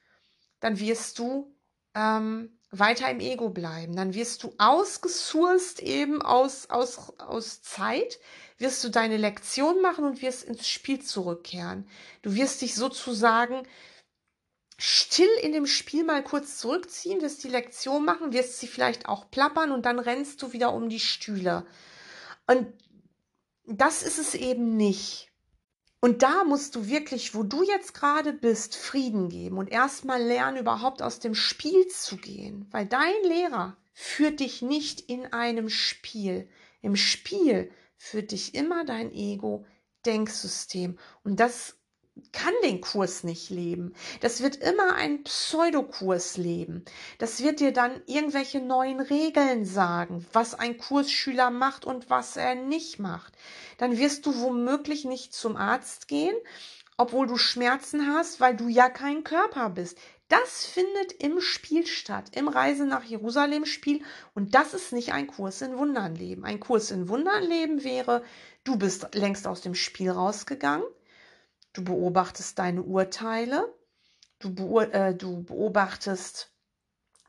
dann 0.61 0.79
wirst 0.79 1.19
du 1.19 1.55
ähm, 1.95 2.59
weiter 2.71 3.11
im 3.11 3.21
Ego 3.21 3.49
bleiben. 3.49 3.97
Dann 3.97 4.15
wirst 4.15 4.43
du 4.43 4.55
ausgesourced 4.59 5.81
eben 5.81 6.23
aus, 6.23 6.69
aus, 6.69 7.19
aus 7.19 7.63
Zeit, 7.63 8.19
wirst 8.59 8.85
du 8.85 8.91
deine 8.91 9.17
Lektion 9.17 9.81
machen 9.83 10.05
und 10.05 10.23
wirst 10.23 10.45
ins 10.45 10.69
Spiel 10.69 11.01
zurückkehren. 11.01 11.89
Du 12.23 12.35
wirst 12.35 12.63
dich 12.63 12.75
sozusagen 12.75 13.67
still 14.79 15.29
in 15.43 15.53
dem 15.53 15.67
Spiel 15.67 16.05
mal 16.05 16.23
kurz 16.23 16.59
zurückziehen, 16.59 17.23
wirst 17.23 17.43
die 17.45 17.49
Lektion 17.49 18.05
machen, 18.05 18.33
wirst 18.33 18.59
sie 18.59 18.67
vielleicht 18.67 19.09
auch 19.09 19.31
plappern 19.31 19.73
und 19.73 19.87
dann 19.87 19.99
rennst 19.99 20.43
du 20.43 20.53
wieder 20.53 20.75
um 20.75 20.91
die 20.91 21.01
Stühle. 21.01 21.65
Und 22.47 22.67
das 23.67 24.03
ist 24.03 24.19
es 24.19 24.35
eben 24.35 24.77
nicht. 24.77 25.31
Und 26.01 26.23
da 26.23 26.45
musst 26.45 26.77
du 26.77 26.87
wirklich, 26.87 27.35
wo 27.35 27.43
du 27.43 27.63
jetzt 27.65 27.95
gerade 27.95 28.33
bist, 28.33 28.77
Frieden 28.77 29.29
geben 29.29 29.59
und 29.59 29.71
erstmal 29.71 30.23
lernen, 30.23 30.59
überhaupt 30.59 31.03
aus 31.03 31.19
dem 31.19 31.35
Spiel 31.35 31.89
zu 31.89 32.17
gehen, 32.17 32.67
weil 32.71 32.87
dein 32.87 33.23
Lehrer 33.25 33.77
führt 33.93 34.41
dich 34.41 34.63
nicht 34.63 35.01
in 35.01 35.33
einem 35.33 35.69
Spiel. 35.69 36.49
Im 36.83 36.97
Spiel 36.97 37.73
führt 37.97 38.31
dich 38.33 38.55
immer 38.55 38.85
dein 38.85 39.11
Ego-Denksystem. 39.11 40.99
Und 41.25 41.41
das 41.41 41.76
kann 42.33 42.55
den 42.63 42.81
Kurs 42.81 43.25
nicht 43.25 43.51
leben. 43.51 43.95
Das 44.21 44.43
wird 44.43 44.57
immer 44.57 44.95
ein 44.95 45.23
Pseudokurs 45.25 46.37
leben. 46.37 46.85
Das 47.19 47.43
wird 47.43 47.61
dir 47.61 47.73
dann 47.73 48.03
irgendwelche 48.07 48.61
neuen 48.61 49.01
Regeln 49.01 49.65
sagen, 49.65 50.27
was 50.33 50.55
ein 50.55 50.79
Kursschüler 50.79 51.51
macht 51.51 51.85
und 51.85 52.09
was 52.09 52.37
er 52.37 52.55
nicht 52.55 52.99
macht. 52.99 53.35
Dann 53.79 53.99
wirst 53.99 54.25
du 54.25 54.41
womöglich 54.41 55.05
nicht 55.05 55.35
zum 55.35 55.57
Arzt 55.57 56.09
gehen, 56.09 56.37
obwohl 56.97 57.27
du 57.27 57.37
Schmerzen 57.37 58.07
hast, 58.15 58.41
weil 58.41 58.57
du 58.57 58.69
ja 58.69 58.89
kein 58.89 59.23
Körper 59.23 59.69
bist. 59.69 59.99
Das 60.29 60.65
findet 60.65 61.13
im 61.13 61.41
Spiel 61.41 61.87
statt, 61.87 62.31
im 62.33 62.49
Reise 62.49 62.87
nach 62.87 63.05
Jerusalem 63.05 63.67
Spiel. 63.67 64.03
Und 64.35 64.55
das 64.55 64.73
ist 64.73 64.93
nicht 64.93 65.13
ein 65.13 65.27
Kurs 65.27 65.61
in 65.61 65.77
Wundernleben. 65.77 66.45
Ein 66.45 66.61
Kurs 66.61 66.91
in 66.91 67.09
Wundernleben 67.09 67.85
wäre, 67.85 68.25
du 68.65 68.77
bist 68.77 69.15
längst 69.15 69.47
aus 69.47 69.61
dem 69.61 69.75
Spiel 69.75 70.11
rausgegangen 70.11 70.87
Du 71.77 71.85
beobachtest 71.85 72.59
deine 72.59 72.83
Urteile. 72.83 73.71
Du, 74.39 74.55
beur 74.55 74.95
äh, 74.95 75.15
du 75.15 75.43
beobachtest 75.43 76.51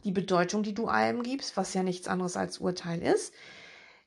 die 0.05 0.13
Bedeutung, 0.13 0.63
die 0.63 0.73
du 0.73 0.87
allem 0.87 1.21
gibst, 1.21 1.57
was 1.57 1.73
ja 1.73 1.83
nichts 1.83 2.07
anderes 2.07 2.37
als 2.37 2.59
Urteil 2.59 3.01
ist. 3.01 3.33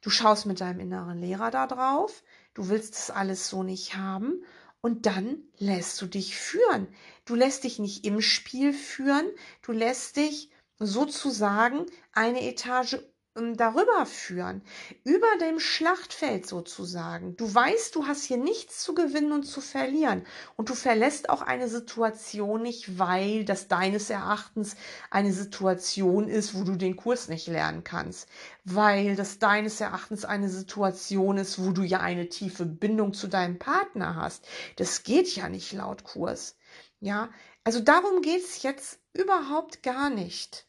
Du 0.01 0.09
schaust 0.09 0.47
mit 0.47 0.63
deinem 0.63 0.81
inneren 0.81 1.19
Lehrer 1.19 1.51
da 1.51 1.67
drauf. 1.67 2.23
Du 2.55 2.71
willst 2.71 2.95
das 2.95 3.11
alles 3.11 3.51
so 3.51 3.63
nicht 3.63 3.97
haben. 3.97 4.43
Und 4.81 5.05
dann 5.05 5.43
lässt 5.59 6.01
du 6.01 6.07
dich 6.07 6.37
führen. 6.37 6.89
Du 7.27 7.35
lässt 7.35 7.65
dich 7.65 7.79
nicht 7.79 8.07
im 8.07 8.23
Spiel 8.23 8.73
führen. 8.73 9.31
Du 9.61 9.73
lässt 9.73 10.17
dich 10.17 10.51
sozusagen 10.79 11.85
eine 12.13 12.49
Etage 12.49 12.97
darüber 13.35 14.07
führen, 14.07 14.61
über 15.05 15.29
dem 15.41 15.61
Schlachtfeld 15.61 16.47
sozusagen. 16.47 17.37
Du 17.37 17.53
weißt, 17.53 17.95
du 17.95 18.07
hast 18.07 18.25
hier 18.25 18.37
nichts 18.37 18.83
zu 18.83 18.93
gewinnen 18.93 19.31
und 19.31 19.45
zu 19.45 19.61
verlieren 19.61 20.27
und 20.57 20.69
du 20.69 20.75
verlässt 20.75 21.31
auch 21.31 21.41
eine 21.41 21.69
Situation 21.69 22.63
nicht, 22.63 22.99
weil 22.99 23.45
das 23.45 23.69
deines 23.69 24.11
Erachtens 24.11 24.77
eine 25.11 25.33
Situation 25.33 26.29
ist, 26.29 26.55
wo 26.55 26.65
du 26.65 26.75
den 26.75 26.97
Kurs 26.97 27.29
nicht 27.29 27.47
lernen 27.47 27.85
kannst, 27.85 28.29
weil 28.65 29.15
das 29.15 29.39
deines 29.39 29.81
Erachtens 29.81 30.25
eine 30.25 30.49
Situation 30.49 31.39
ist, 31.39 31.65
wo 31.65 31.71
du 31.71 31.83
ja 31.83 32.01
eine 32.01 32.29
tiefe 32.29 32.67
Bindung 32.67 33.15
zu 33.15 33.29
deinem 33.29 33.61
Partner 33.61 34.17
hast. 34.17 34.45
Das 34.77 35.05
geht 35.05 35.35
ja 35.37 35.49
nicht 35.49 35.73
laut 35.73 36.03
Kurs. 36.03 36.57
Ja, 36.99 37.31
also 37.63 37.81
darum 37.81 38.23
geht 38.23 38.43
es 38.45 38.63
jetzt 38.63 38.99
überhaupt 39.13 39.83
gar 39.85 40.11
nicht. 40.11 40.67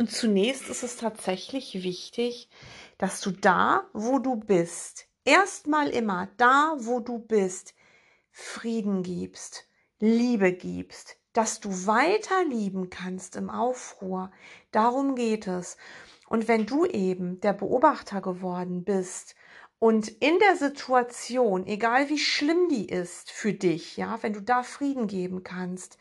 Und 0.00 0.12
zunächst 0.12 0.68
ist 0.68 0.84
es 0.84 0.96
tatsächlich 0.96 1.82
wichtig, 1.82 2.48
dass 2.98 3.20
du 3.20 3.32
da, 3.32 3.88
wo 3.92 4.20
du 4.20 4.36
bist, 4.36 5.08
erstmal 5.24 5.88
immer 5.88 6.28
da, 6.36 6.76
wo 6.78 7.00
du 7.00 7.18
bist, 7.18 7.74
Frieden 8.30 9.02
gibst, 9.02 9.66
Liebe 9.98 10.52
gibst, 10.52 11.16
dass 11.32 11.58
du 11.58 11.70
weiter 11.86 12.44
lieben 12.44 12.90
kannst 12.90 13.34
im 13.34 13.50
Aufruhr. 13.50 14.30
Darum 14.70 15.16
geht 15.16 15.48
es. 15.48 15.76
Und 16.28 16.46
wenn 16.46 16.64
du 16.64 16.84
eben 16.86 17.40
der 17.40 17.52
Beobachter 17.52 18.20
geworden 18.20 18.84
bist 18.84 19.34
und 19.80 20.06
in 20.06 20.38
der 20.38 20.56
Situation, 20.56 21.66
egal 21.66 22.08
wie 22.08 22.18
schlimm 22.18 22.68
die 22.68 22.88
ist 22.88 23.32
für 23.32 23.52
dich, 23.52 23.96
ja, 23.96 24.22
wenn 24.22 24.32
du 24.32 24.42
da 24.42 24.62
Frieden 24.62 25.08
geben 25.08 25.42
kannst, 25.42 25.98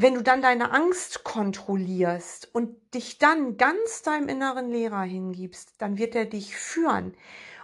wenn 0.00 0.14
du 0.14 0.22
dann 0.22 0.40
deine 0.40 0.70
Angst 0.70 1.24
kontrollierst 1.24 2.54
und 2.54 2.76
dich 2.94 3.18
dann 3.18 3.56
ganz 3.56 4.02
deinem 4.02 4.28
inneren 4.28 4.70
Lehrer 4.70 5.02
hingibst, 5.02 5.72
dann 5.78 5.98
wird 5.98 6.14
er 6.14 6.24
dich 6.24 6.54
führen 6.54 7.14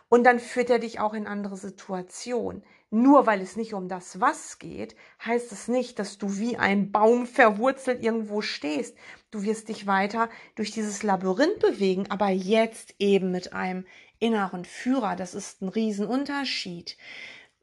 und 0.09 0.25
dann 0.25 0.41
führt 0.41 0.69
er 0.69 0.81
dich 0.81 0.99
auch 0.99 1.15
in 1.15 1.29
andere 1.29 1.57
Situationen. 1.57 2.65
Nur 2.91 3.27
weil 3.27 3.41
es 3.41 3.55
nicht 3.55 3.73
um 3.73 3.89
das 3.89 4.21
Was 4.21 4.59
geht, 4.59 4.97
heißt 5.25 5.53
es 5.53 5.69
nicht, 5.69 6.01
dass 6.01 6.19
du 6.19 6.37
wie 6.39 6.57
ein 6.57 6.91
Baum 6.91 7.27
verwurzelt 7.27 8.03
irgendwo 8.03 8.41
stehst. 8.41 8.97
Du 9.31 9.45
wirst 9.45 9.69
dich 9.69 9.87
weiter 9.87 10.29
durch 10.57 10.73
dieses 10.73 11.05
Labyrinth 11.05 11.61
bewegen, 11.61 12.11
aber 12.11 12.31
jetzt 12.31 12.97
eben 12.99 13.31
mit 13.31 13.53
einem 13.53 13.87
inneren 14.19 14.65
Führer. 14.65 15.15
Das 15.15 15.35
ist 15.35 15.63
ein 15.63 15.69
Riesenunterschied. 15.69 16.97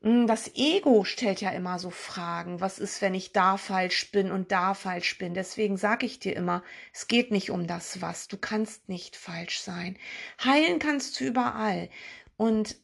Hm, 0.03 0.25
das 0.27 0.55
Ego 0.55 1.03
stellt 1.03 1.41
ja 1.41 1.51
immer 1.51 1.77
so 1.79 1.89
Fragen. 1.91 2.60
Was 2.60 2.79
ist, 2.79 3.01
wenn 3.01 3.13
ich 3.13 3.34
da 3.34 3.58
falsch 3.58 4.12
bin 4.12 4.31
und 4.31 4.51
da 4.51 4.74
falsch 4.74 5.17
bin? 5.20 5.34
Deswegen 5.36 5.77
sage 5.77 6.05
ich 6.08 6.20
dir 6.20 6.36
immer, 6.36 6.63
es 6.93 7.08
geht 7.08 7.29
nicht 7.31 7.51
um 7.51 7.67
das 7.67 8.01
Was. 8.01 8.27
Du 8.27 8.38
kannst 8.38 8.89
nicht 8.89 9.15
falsch 9.15 9.60
sein. 9.60 9.98
Heilen 10.43 10.79
kannst 10.79 11.20
du 11.20 11.25
überall. 11.25 11.89
Und 12.38 12.77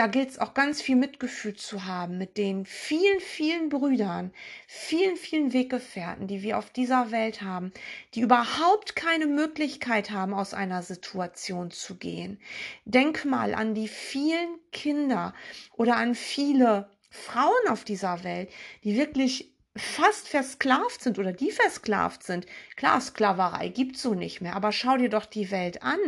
da 0.00 0.06
gilt 0.06 0.30
es 0.30 0.38
auch 0.38 0.54
ganz 0.54 0.80
viel 0.80 0.96
Mitgefühl 0.96 1.52
zu 1.52 1.84
haben 1.84 2.16
mit 2.16 2.38
den 2.38 2.64
vielen, 2.64 3.20
vielen 3.20 3.68
Brüdern, 3.68 4.32
vielen, 4.66 5.18
vielen 5.18 5.52
Weggefährten, 5.52 6.26
die 6.26 6.42
wir 6.42 6.56
auf 6.56 6.70
dieser 6.70 7.10
Welt 7.10 7.42
haben, 7.42 7.70
die 8.14 8.22
überhaupt 8.22 8.96
keine 8.96 9.26
Möglichkeit 9.26 10.10
haben, 10.10 10.32
aus 10.32 10.54
einer 10.54 10.82
Situation 10.82 11.70
zu 11.70 11.96
gehen. 11.96 12.40
Denk 12.86 13.26
mal 13.26 13.52
an 13.52 13.74
die 13.74 13.88
vielen 13.88 14.58
Kinder 14.72 15.34
oder 15.76 15.96
an 15.96 16.14
viele 16.14 16.88
Frauen 17.10 17.68
auf 17.68 17.84
dieser 17.84 18.24
Welt, 18.24 18.48
die 18.84 18.96
wirklich 18.96 19.52
fast 19.80 20.28
versklavt 20.28 21.02
sind 21.02 21.18
oder 21.18 21.32
die 21.32 21.50
versklavt 21.50 22.22
sind. 22.22 22.46
Klar, 22.76 23.00
Sklaverei 23.00 23.68
gibt's 23.68 24.02
so 24.02 24.14
nicht 24.14 24.40
mehr, 24.40 24.54
aber 24.54 24.72
schau 24.72 24.96
dir 24.96 25.08
doch 25.08 25.26
die 25.26 25.50
Welt 25.50 25.82
an, 25.82 25.98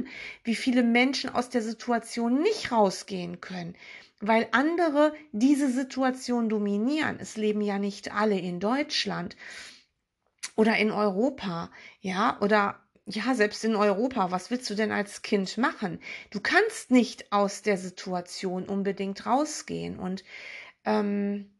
wie 0.45 0.55
viele 0.55 0.83
Menschen 0.83 1.31
aus 1.31 1.49
der 1.49 1.63
Situation 1.63 2.43
nicht 2.43 2.73
rausgehen 2.73 3.41
können, 3.41 3.75
weil 4.21 4.49
andere 4.53 5.15
diese 5.33 5.71
Situation 5.71 6.49
dominieren. 6.49 7.19
Es 7.21 7.37
leben 7.37 7.61
ja 7.61 7.79
nicht 7.79 8.13
alle 8.13 8.39
in 8.39 8.61
Deutschland 8.61 9.37
oder 10.57 10.77
in 10.77 10.91
Europa, 10.91 11.71
ja, 12.01 12.39
oder 12.41 12.79
ja, 13.07 13.35
selbst 13.35 13.65
in 13.65 13.75
Europa, 13.75 14.31
was 14.31 14.51
willst 14.51 14.71
du 14.71 14.75
denn 14.75 14.93
als 14.93 15.23
Kind 15.23 15.59
machen? 15.59 16.01
Du 16.31 16.41
kannst 16.41 16.91
nicht 16.91 17.33
aus 17.33 17.63
der 17.63 17.77
Situation 17.77 18.69
unbedingt 18.69 19.27
rausgehen 19.27 19.99
und 19.99 20.23
ähm, 20.85 21.51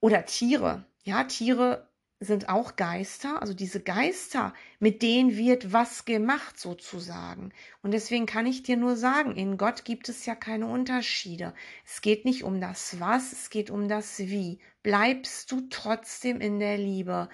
oder 0.00 0.24
Tiere. 0.24 0.84
Ja, 1.02 1.24
Tiere 1.24 1.88
sind 2.22 2.50
auch 2.50 2.76
Geister, 2.76 3.40
also 3.40 3.54
diese 3.54 3.80
Geister, 3.80 4.52
mit 4.78 5.00
denen 5.00 5.38
wird 5.38 5.72
was 5.72 6.04
gemacht 6.04 6.60
sozusagen. 6.60 7.52
Und 7.82 7.92
deswegen 7.92 8.26
kann 8.26 8.44
ich 8.46 8.62
dir 8.62 8.76
nur 8.76 8.96
sagen, 8.96 9.34
in 9.34 9.56
Gott 9.56 9.86
gibt 9.86 10.10
es 10.10 10.26
ja 10.26 10.34
keine 10.34 10.66
Unterschiede. 10.66 11.54
Es 11.86 12.02
geht 12.02 12.26
nicht 12.26 12.44
um 12.44 12.60
das 12.60 13.00
Was, 13.00 13.32
es 13.32 13.48
geht 13.48 13.70
um 13.70 13.88
das 13.88 14.18
Wie. 14.18 14.58
Bleibst 14.82 15.50
du 15.50 15.62
trotzdem 15.70 16.42
in 16.42 16.60
der 16.60 16.76
Liebe. 16.76 17.30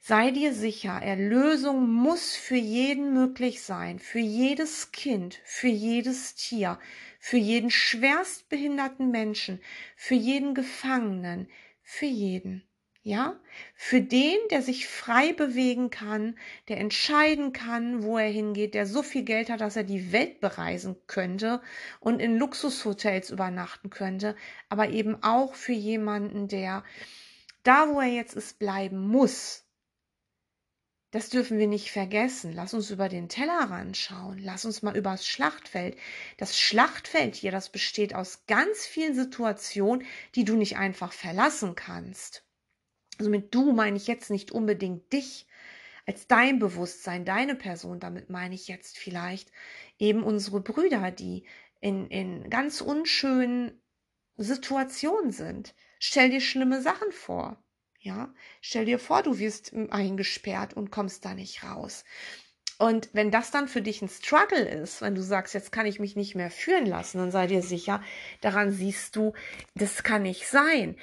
Sei 0.00 0.32
dir 0.32 0.52
sicher, 0.52 1.00
Erlösung 1.00 1.88
muss 1.92 2.34
für 2.34 2.56
jeden 2.56 3.12
möglich 3.14 3.62
sein, 3.62 4.00
für 4.00 4.18
jedes 4.18 4.90
Kind, 4.90 5.40
für 5.44 5.68
jedes 5.68 6.34
Tier, 6.34 6.80
für 7.20 7.38
jeden 7.38 7.70
schwerstbehinderten 7.70 9.12
Menschen, 9.12 9.60
für 9.94 10.14
jeden 10.16 10.54
Gefangenen, 10.54 11.48
für 11.82 12.06
jeden. 12.06 12.65
Ja, 13.06 13.38
für 13.76 14.00
den, 14.00 14.36
der 14.50 14.62
sich 14.62 14.88
frei 14.88 15.32
bewegen 15.32 15.90
kann, 15.90 16.36
der 16.66 16.78
entscheiden 16.78 17.52
kann, 17.52 18.02
wo 18.02 18.18
er 18.18 18.28
hingeht, 18.28 18.74
der 18.74 18.84
so 18.84 19.04
viel 19.04 19.22
Geld 19.22 19.48
hat, 19.48 19.60
dass 19.60 19.76
er 19.76 19.84
die 19.84 20.10
Welt 20.10 20.40
bereisen 20.40 20.96
könnte 21.06 21.62
und 22.00 22.18
in 22.18 22.36
Luxushotels 22.36 23.30
übernachten 23.30 23.90
könnte, 23.90 24.34
aber 24.68 24.88
eben 24.88 25.22
auch 25.22 25.54
für 25.54 25.72
jemanden, 25.72 26.48
der 26.48 26.82
da, 27.62 27.90
wo 27.90 28.00
er 28.00 28.08
jetzt 28.08 28.34
ist, 28.34 28.58
bleiben 28.58 29.06
muss, 29.06 29.64
das 31.12 31.28
dürfen 31.28 31.60
wir 31.60 31.68
nicht 31.68 31.92
vergessen. 31.92 32.52
Lass 32.52 32.74
uns 32.74 32.90
über 32.90 33.08
den 33.08 33.28
Tellerrand 33.28 33.96
schauen. 33.96 34.38
Lass 34.38 34.64
uns 34.64 34.82
mal 34.82 34.96
übers 34.96 35.28
Schlachtfeld. 35.28 35.96
Das 36.38 36.58
Schlachtfeld 36.58 37.36
hier, 37.36 37.52
das 37.52 37.70
besteht 37.70 38.16
aus 38.16 38.46
ganz 38.48 38.84
vielen 38.84 39.14
Situationen, 39.14 40.04
die 40.34 40.44
du 40.44 40.56
nicht 40.56 40.76
einfach 40.76 41.12
verlassen 41.12 41.76
kannst. 41.76 42.45
Also 43.18 43.30
mit 43.30 43.54
du 43.54 43.72
meine 43.72 43.96
ich 43.96 44.06
jetzt 44.06 44.30
nicht 44.30 44.50
unbedingt 44.52 45.12
dich 45.12 45.46
als 46.06 46.26
dein 46.26 46.58
Bewusstsein, 46.58 47.24
deine 47.24 47.54
Person. 47.54 48.00
Damit 48.00 48.30
meine 48.30 48.54
ich 48.54 48.68
jetzt 48.68 48.98
vielleicht 48.98 49.50
eben 49.98 50.22
unsere 50.22 50.60
Brüder, 50.60 51.10
die 51.10 51.44
in, 51.80 52.08
in 52.08 52.48
ganz 52.50 52.80
unschönen 52.80 53.80
Situationen 54.36 55.32
sind. 55.32 55.74
Stell 55.98 56.30
dir 56.30 56.40
schlimme 56.40 56.82
Sachen 56.82 57.10
vor. 57.10 57.62
Ja, 58.00 58.32
stell 58.60 58.84
dir 58.84 59.00
vor, 59.00 59.22
du 59.22 59.38
wirst 59.38 59.72
eingesperrt 59.90 60.74
und 60.74 60.92
kommst 60.92 61.24
da 61.24 61.34
nicht 61.34 61.64
raus. 61.64 62.04
Und 62.78 63.08
wenn 63.14 63.30
das 63.30 63.50
dann 63.50 63.68
für 63.68 63.80
dich 63.80 64.02
ein 64.02 64.08
Struggle 64.08 64.68
ist, 64.68 65.00
wenn 65.00 65.14
du 65.14 65.22
sagst, 65.22 65.54
jetzt 65.54 65.72
kann 65.72 65.86
ich 65.86 65.98
mich 65.98 66.14
nicht 66.14 66.34
mehr 66.34 66.50
führen 66.50 66.86
lassen, 66.86 67.18
dann 67.18 67.30
sei 67.30 67.46
dir 67.46 67.62
sicher, 67.62 68.02
daran 68.42 68.70
siehst 68.70 69.16
du, 69.16 69.32
das 69.74 70.02
kann 70.02 70.22
nicht 70.22 70.46
sein. 70.46 70.96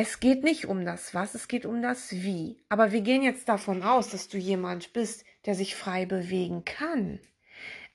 Es 0.00 0.20
geht 0.20 0.44
nicht 0.44 0.66
um 0.66 0.84
das 0.84 1.12
Was, 1.12 1.34
es 1.34 1.48
geht 1.48 1.66
um 1.66 1.82
das 1.82 2.12
Wie. 2.12 2.62
Aber 2.68 2.92
wir 2.92 3.00
gehen 3.00 3.24
jetzt 3.24 3.48
davon 3.48 3.82
aus, 3.82 4.10
dass 4.10 4.28
du 4.28 4.38
jemand 4.38 4.92
bist, 4.92 5.24
der 5.44 5.56
sich 5.56 5.74
frei 5.74 6.06
bewegen 6.06 6.64
kann. 6.64 7.18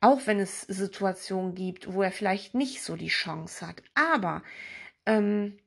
Auch 0.01 0.27
wenn 0.27 0.41
es 0.41 0.63
Situationen 0.63 1.55
gibt, 1.55 1.93
wo 1.93 2.01
er 2.01 2.11
vielleicht 2.11 2.55
nicht 2.55 2.83
so 2.83 2.97
die 2.97 3.07
Chance 3.07 3.65
hat. 3.65 3.81
Aber 3.95 4.43
ähm, 5.05 5.57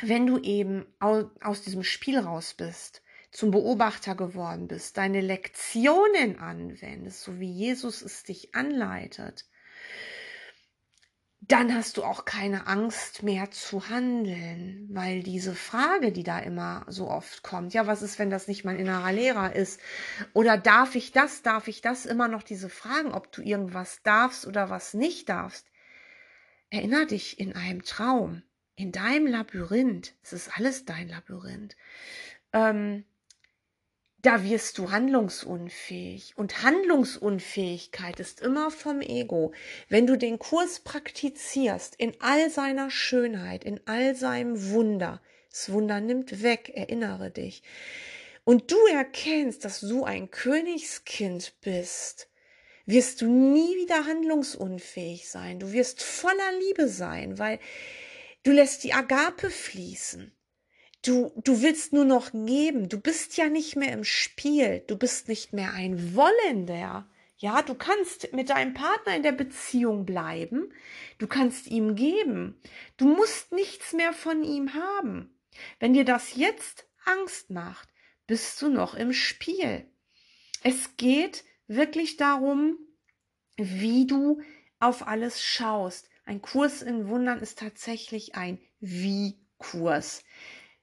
wenn 0.00 0.28
du 0.28 0.38
eben 0.38 0.86
aus 1.00 1.62
diesem 1.62 1.82
Spiel 1.82 2.20
raus 2.20 2.54
bist, 2.54 3.02
zum 3.32 3.50
Beobachter 3.50 4.14
geworden 4.14 4.68
bist, 4.68 4.96
deine 4.96 5.20
Lektionen 5.20 6.38
anwendest, 6.38 7.22
so 7.22 7.40
wie 7.40 7.50
Jesus 7.50 8.02
es 8.02 8.22
dich 8.22 8.54
anleitet, 8.54 9.44
dann 11.48 11.74
hast 11.74 11.96
du 11.96 12.04
auch 12.04 12.24
keine 12.24 12.66
Angst 12.66 13.22
mehr 13.22 13.50
zu 13.50 13.88
handeln, 13.88 14.88
weil 14.92 15.22
diese 15.22 15.54
Frage, 15.54 16.12
die 16.12 16.22
da 16.22 16.38
immer 16.38 16.84
so 16.88 17.08
oft 17.08 17.42
kommt, 17.42 17.74
ja, 17.74 17.86
was 17.86 18.02
ist, 18.02 18.18
wenn 18.18 18.30
das 18.30 18.48
nicht 18.48 18.64
mein 18.64 18.78
innerer 18.78 19.12
Lehrer 19.12 19.56
ist? 19.56 19.80
Oder 20.34 20.58
darf 20.58 20.94
ich 20.94 21.12
das, 21.12 21.42
darf 21.42 21.66
ich 21.66 21.80
das? 21.80 22.06
Immer 22.06 22.28
noch 22.28 22.42
diese 22.42 22.68
Fragen, 22.68 23.12
ob 23.12 23.32
du 23.32 23.42
irgendwas 23.42 24.02
darfst 24.02 24.46
oder 24.46 24.70
was 24.70 24.94
nicht 24.94 25.28
darfst. 25.28 25.66
Erinner 26.70 27.06
dich 27.06 27.40
in 27.40 27.56
einem 27.56 27.82
Traum 27.82 28.42
in 28.78 28.92
deinem 28.92 29.26
Labyrinth, 29.26 30.14
es 30.22 30.32
ist 30.32 30.56
alles 30.56 30.84
dein 30.84 31.08
Labyrinth, 31.08 31.76
ähm, 32.52 33.04
da 34.22 34.42
wirst 34.44 34.78
du 34.78 34.90
handlungsunfähig. 34.90 36.34
Und 36.36 36.62
Handlungsunfähigkeit 36.62 38.18
ist 38.20 38.40
immer 38.40 38.70
vom 38.70 39.00
Ego. 39.00 39.52
Wenn 39.88 40.06
du 40.06 40.16
den 40.16 40.38
Kurs 40.38 40.80
praktizierst 40.80 41.94
in 41.96 42.14
all 42.20 42.50
seiner 42.50 42.90
Schönheit, 42.90 43.64
in 43.64 43.80
all 43.86 44.14
seinem 44.14 44.70
Wunder, 44.70 45.20
das 45.50 45.72
Wunder 45.72 46.00
nimmt 46.00 46.42
weg, 46.42 46.72
erinnere 46.74 47.30
dich. 47.30 47.62
Und 48.44 48.70
du 48.72 48.78
erkennst, 48.90 49.64
dass 49.64 49.80
du 49.80 50.04
ein 50.04 50.30
Königskind 50.30 51.54
bist, 51.60 52.28
wirst 52.86 53.20
du 53.20 53.26
nie 53.26 53.76
wieder 53.76 54.06
handlungsunfähig 54.06 55.28
sein. 55.28 55.58
Du 55.58 55.72
wirst 55.72 56.02
voller 56.02 56.52
Liebe 56.60 56.88
sein, 56.88 57.38
weil 57.38 57.58
Du 58.48 58.52
lässt 58.52 58.84
die 58.84 58.94
Agape 58.94 59.50
fließen. 59.50 60.32
Du, 61.08 61.32
du 61.36 61.62
willst 61.62 61.94
nur 61.94 62.04
noch 62.04 62.32
geben. 62.32 62.90
Du 62.90 63.00
bist 63.00 63.38
ja 63.38 63.48
nicht 63.48 63.76
mehr 63.76 63.94
im 63.94 64.04
Spiel. 64.04 64.84
Du 64.88 64.98
bist 64.98 65.26
nicht 65.26 65.54
mehr 65.54 65.72
ein 65.72 66.14
Wollender. 66.14 67.08
Ja, 67.38 67.62
du 67.62 67.74
kannst 67.74 68.30
mit 68.34 68.50
deinem 68.50 68.74
Partner 68.74 69.16
in 69.16 69.22
der 69.22 69.32
Beziehung 69.32 70.04
bleiben. 70.04 70.70
Du 71.16 71.26
kannst 71.26 71.66
ihm 71.68 71.94
geben. 71.94 72.60
Du 72.98 73.06
musst 73.06 73.52
nichts 73.52 73.94
mehr 73.94 74.12
von 74.12 74.44
ihm 74.44 74.74
haben. 74.74 75.34
Wenn 75.80 75.94
dir 75.94 76.04
das 76.04 76.36
jetzt 76.36 76.86
Angst 77.06 77.48
macht, 77.48 77.88
bist 78.26 78.60
du 78.60 78.68
noch 78.68 78.92
im 78.92 79.14
Spiel. 79.14 79.90
Es 80.62 80.98
geht 80.98 81.42
wirklich 81.68 82.18
darum, 82.18 82.76
wie 83.56 84.06
du 84.06 84.42
auf 84.78 85.08
alles 85.08 85.42
schaust, 85.42 86.10
ein 86.26 86.42
Kurs 86.42 86.82
in 86.82 87.08
Wundern 87.08 87.40
ist 87.40 87.58
tatsächlich 87.58 88.34
ein 88.34 88.60
Wie-Kurs. 88.80 90.22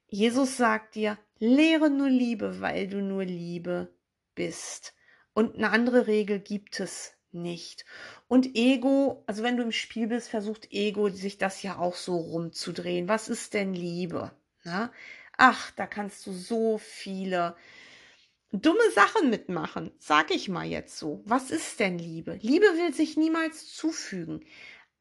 Jesus 0.07 0.57
sagt 0.57 0.95
dir, 0.95 1.17
lehre 1.39 1.89
nur 1.89 2.09
Liebe, 2.09 2.61
weil 2.61 2.87
du 2.87 3.01
nur 3.01 3.25
Liebe 3.25 3.93
bist. 4.35 4.93
Und 5.33 5.55
eine 5.55 5.71
andere 5.71 6.07
Regel 6.07 6.39
gibt 6.39 6.79
es 6.79 7.13
nicht. 7.31 7.85
Und 8.27 8.55
Ego, 8.55 9.23
also 9.27 9.43
wenn 9.43 9.57
du 9.57 9.63
im 9.63 9.71
Spiel 9.71 10.07
bist, 10.07 10.29
versucht 10.29 10.71
Ego 10.71 11.09
sich 11.09 11.37
das 11.37 11.61
ja 11.61 11.77
auch 11.77 11.95
so 11.95 12.17
rumzudrehen. 12.17 13.07
Was 13.07 13.29
ist 13.29 13.53
denn 13.53 13.73
Liebe? 13.73 14.31
Na? 14.63 14.91
Ach, 15.37 15.71
da 15.71 15.85
kannst 15.85 16.25
du 16.25 16.31
so 16.31 16.77
viele 16.77 17.55
dumme 18.51 18.89
Sachen 18.93 19.29
mitmachen, 19.29 19.91
sag 19.99 20.31
ich 20.31 20.47
mal 20.47 20.65
jetzt 20.65 20.97
so. 20.97 21.21
Was 21.25 21.51
ist 21.51 21.79
denn 21.79 21.99
Liebe? 21.99 22.39
Liebe 22.41 22.65
will 22.65 22.93
sich 22.93 23.17
niemals 23.17 23.73
zufügen. 23.73 24.45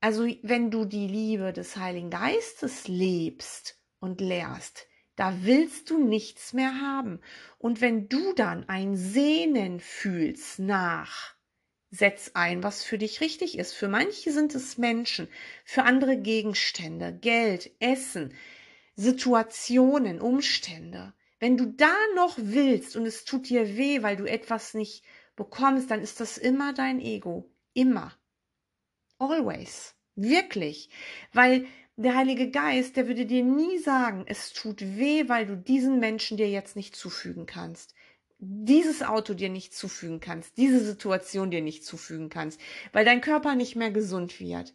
Also 0.01 0.27
wenn 0.43 0.71
du 0.71 0.85
die 0.85 1.07
Liebe 1.07 1.53
des 1.53 1.77
Heiligen 1.77 2.11
Geistes 2.11 2.89
lebst 2.89 3.79
und 4.01 4.21
lehrst, 4.21 4.87
da 5.17 5.37
willst 5.43 5.91
du 5.91 5.99
nichts 5.99 6.53
mehr 6.53 6.81
haben. 6.81 7.21
Und 7.59 7.81
wenn 7.81 8.09
du 8.09 8.33
dann 8.35 8.69
ein 8.69 8.97
Sehnen 8.97 9.81
fühlst 9.81 10.59
nach, 10.59 11.35
setz 11.91 12.33
ein, 12.35 12.63
was 12.63 12.83
für 12.83 12.99
dich 12.99 13.21
richtig 13.21 13.57
ist. 13.57 13.73
Für 13.73 13.89
manche 13.89 14.33
sind 14.33 14.55
es 14.55 14.79
Menschen, 14.79 15.29
für 15.65 15.85
andere 15.85 16.17
Gegenstände, 16.17 17.13
Geld, 17.13 17.71
Essen, 17.79 18.35
Situationen, 18.97 20.21
Umstände. 20.21 21.15
Wenn 21.39 21.57
du 21.57 21.67
da 21.67 21.95
noch 22.17 22.37
willst 22.39 22.97
und 22.97 23.07
es 23.07 23.25
tut 23.25 23.49
dir 23.49 23.77
weh, 23.77 24.03
weil 24.03 24.17
du 24.17 24.25
etwas 24.25 24.75
nicht 24.75 25.05
bekommst, 25.37 25.91
dann 25.91 26.01
ist 26.01 26.21
das 26.21 26.39
immer 26.39 26.73
dein 26.73 27.01
Ego. 27.01 27.51
Immer. 27.75 28.13
Always. 29.19 29.95
Wirklich. 30.17 30.91
Weil 31.33 31.67
der 31.97 32.17
Heilige 32.17 32.51
Geist, 32.51 32.97
der 32.97 33.07
würde 33.07 33.25
dir 33.27 33.45
nie 33.45 33.79
sagen, 33.79 34.25
es 34.27 34.53
tut 34.53 34.81
weh, 34.81 35.29
weil 35.29 35.47
du 35.47 35.57
diesen 35.57 36.01
Menschen 36.01 36.37
dir 36.37 36.49
jetzt 36.49 36.77
nicht 36.77 36.97
zufügen 36.97 37.47
kannst. 37.47 37.95
Dieses 38.39 39.03
Auto 39.03 39.33
dir 39.33 39.49
nicht 39.49 39.75
zufügen 39.75 40.21
kannst, 40.21 40.57
diese 40.57 40.85
Situation 40.85 41.51
dir 41.51 41.63
nicht 41.63 41.85
zufügen 41.85 42.29
kannst, 42.29 42.61
weil 42.93 43.05
dein 43.05 43.21
Körper 43.21 43.55
nicht 43.55 43.77
mehr 43.77 43.91
gesund 43.91 44.41
wird. 44.41 44.75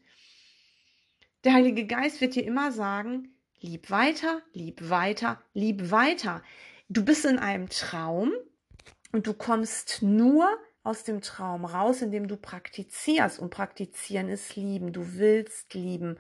Der 1.43 1.53
Heilige 1.53 1.86
Geist 1.86 2.21
wird 2.21 2.36
dir 2.36 2.45
immer 2.45 2.71
sagen, 2.71 3.34
lieb 3.60 3.91
weiter, 3.91 4.41
lieb 4.53 4.89
weiter, 4.89 5.41
lieb 5.53 5.91
weiter. 5.91 6.41
Du 6.88 7.03
bist 7.03 7.25
in 7.25 7.38
einem 7.38 7.69
Traum 7.69 8.32
und 9.12 9.27
du 9.27 9.34
kommst 9.34 10.01
nur 10.01 10.47
aus 10.84 11.03
dem 11.03 11.21
Traum 11.21 11.65
raus, 11.65 12.01
indem 12.01 12.27
du 12.27 12.38
praktizierst. 12.38 13.39
Und 13.39 13.51
praktizieren 13.51 14.29
ist 14.29 14.55
lieben. 14.55 14.91
Du 14.93 15.15
willst 15.17 15.73
lieben. 15.73 16.17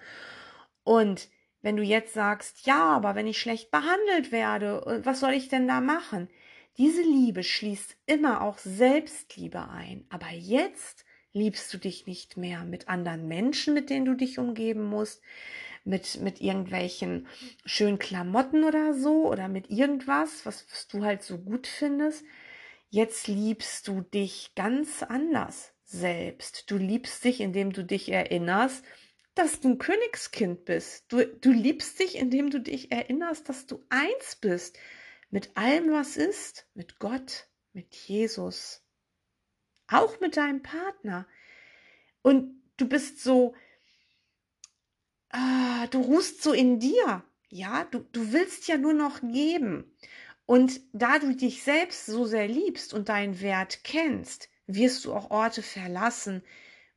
Und 0.89 1.29
wenn 1.61 1.77
du 1.77 1.83
jetzt 1.83 2.15
sagst, 2.15 2.65
ja, 2.65 2.95
aber 2.95 3.13
wenn 3.13 3.27
ich 3.27 3.39
schlecht 3.39 3.69
behandelt 3.69 4.31
werde, 4.31 4.81
äh, 4.87 5.05
was 5.05 5.19
soll 5.19 5.33
ich 5.33 5.47
denn 5.47 5.67
da 5.67 5.81
machen? 5.81 6.29
Diese 6.79 7.03
Liebe 7.03 7.43
schließt 7.43 7.95
immer 8.07 8.41
auch 8.41 8.57
Selbstliebe 8.57 9.69
ein. 9.69 10.07
Aber 10.09 10.31
jetzt 10.31 11.05
liebst 11.31 11.71
du 11.71 11.77
dich 11.77 12.07
nicht 12.07 12.37
mehr 12.37 12.63
mit 12.63 12.89
anderen 12.89 13.27
Menschen, 13.27 13.75
mit 13.75 13.91
denen 13.91 14.05
du 14.05 14.15
dich 14.15 14.39
umgeben 14.39 14.83
musst, 14.83 15.21
mit, 15.83 16.19
mit 16.21 16.41
irgendwelchen 16.41 17.27
schönen 17.65 17.99
Klamotten 17.99 18.63
oder 18.63 18.95
so 18.95 19.29
oder 19.29 19.47
mit 19.47 19.69
irgendwas, 19.69 20.43
was, 20.47 20.65
was 20.71 20.87
du 20.87 21.03
halt 21.03 21.21
so 21.21 21.37
gut 21.37 21.67
findest. 21.67 22.23
Jetzt 22.89 23.27
liebst 23.27 23.87
du 23.87 24.01
dich 24.01 24.55
ganz 24.55 25.03
anders 25.03 25.71
selbst. 25.83 26.71
Du 26.71 26.77
liebst 26.77 27.23
dich, 27.23 27.41
indem 27.41 27.73
du 27.73 27.83
dich 27.83 28.11
erinnerst, 28.11 28.83
dass 29.39 29.61
du 29.61 29.69
ein 29.69 29.77
Königskind 29.77 30.65
bist. 30.65 31.05
Du, 31.07 31.25
du 31.25 31.51
liebst 31.51 31.97
dich, 31.97 32.17
indem 32.17 32.49
du 32.49 32.59
dich 32.59 32.91
erinnerst, 32.91 33.47
dass 33.47 33.65
du 33.65 33.85
eins 33.87 34.35
bist 34.35 34.77
mit 35.29 35.55
allem, 35.55 35.93
was 35.93 36.17
ist, 36.17 36.67
mit 36.73 36.99
Gott, 36.99 37.47
mit 37.71 37.95
Jesus, 37.95 38.83
auch 39.87 40.19
mit 40.19 40.35
deinem 40.35 40.61
Partner. 40.61 41.25
Und 42.21 42.61
du 42.75 42.89
bist 42.89 43.23
so, 43.23 43.55
ah, 45.29 45.87
du 45.87 46.01
ruhst 46.01 46.43
so 46.43 46.51
in 46.51 46.79
dir. 46.79 47.23
Ja, 47.47 47.85
du, 47.85 47.99
du 48.11 48.33
willst 48.33 48.67
ja 48.67 48.77
nur 48.77 48.93
noch 48.93 49.21
geben. 49.21 49.95
Und 50.45 50.81
da 50.91 51.17
du 51.17 51.33
dich 51.33 51.63
selbst 51.63 52.07
so 52.07 52.25
sehr 52.25 52.49
liebst 52.49 52.93
und 52.93 53.07
deinen 53.07 53.39
Wert 53.39 53.85
kennst, 53.85 54.49
wirst 54.67 55.05
du 55.05 55.13
auch 55.13 55.31
Orte 55.31 55.61
verlassen, 55.61 56.43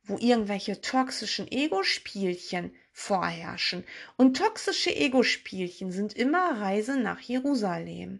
wo 0.03 0.17
irgendwelche 0.17 0.81
toxischen 0.81 1.49
Ego-Spielchen 1.49 2.75
vorherrschen. 2.91 3.83
Und 4.17 4.37
toxische 4.37 4.95
Ego-Spielchen 4.95 5.91
sind 5.91 6.13
immer 6.13 6.59
Reise 6.59 6.97
nach 6.97 7.19
Jerusalem. 7.19 8.19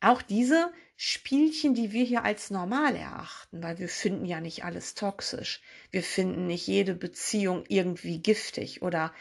Auch 0.00 0.22
diese 0.22 0.72
Spielchen, 0.96 1.74
die 1.74 1.92
wir 1.92 2.04
hier 2.04 2.24
als 2.24 2.50
normal 2.50 2.96
erachten, 2.96 3.62
weil 3.62 3.78
wir 3.78 3.88
finden 3.88 4.24
ja 4.24 4.40
nicht 4.40 4.64
alles 4.64 4.94
toxisch. 4.94 5.60
Wir 5.90 6.02
finden 6.02 6.46
nicht 6.46 6.66
jede 6.66 6.94
Beziehung 6.94 7.64
irgendwie 7.68 8.20
giftig 8.20 8.82
oder 8.82 9.12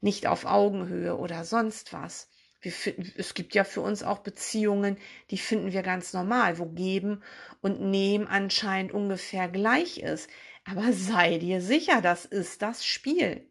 nicht 0.00 0.26
auf 0.26 0.44
Augenhöhe 0.44 1.16
oder 1.16 1.44
sonst 1.44 1.92
was. 1.92 2.28
Finden, 2.60 3.12
es 3.16 3.34
gibt 3.34 3.54
ja 3.54 3.64
für 3.64 3.80
uns 3.80 4.04
auch 4.04 4.18
Beziehungen, 4.20 4.96
die 5.30 5.38
finden 5.38 5.72
wir 5.72 5.82
ganz 5.82 6.12
normal, 6.12 6.58
wo 6.58 6.66
Geben 6.66 7.22
und 7.60 7.80
Nehmen 7.80 8.28
anscheinend 8.28 8.92
ungefähr 8.92 9.48
gleich 9.48 9.98
ist. 9.98 10.28
Aber 10.64 10.92
sei 10.92 11.38
dir 11.38 11.60
sicher, 11.60 12.00
das 12.00 12.24
ist 12.24 12.62
das 12.62 12.84
Spiel. 12.84 13.48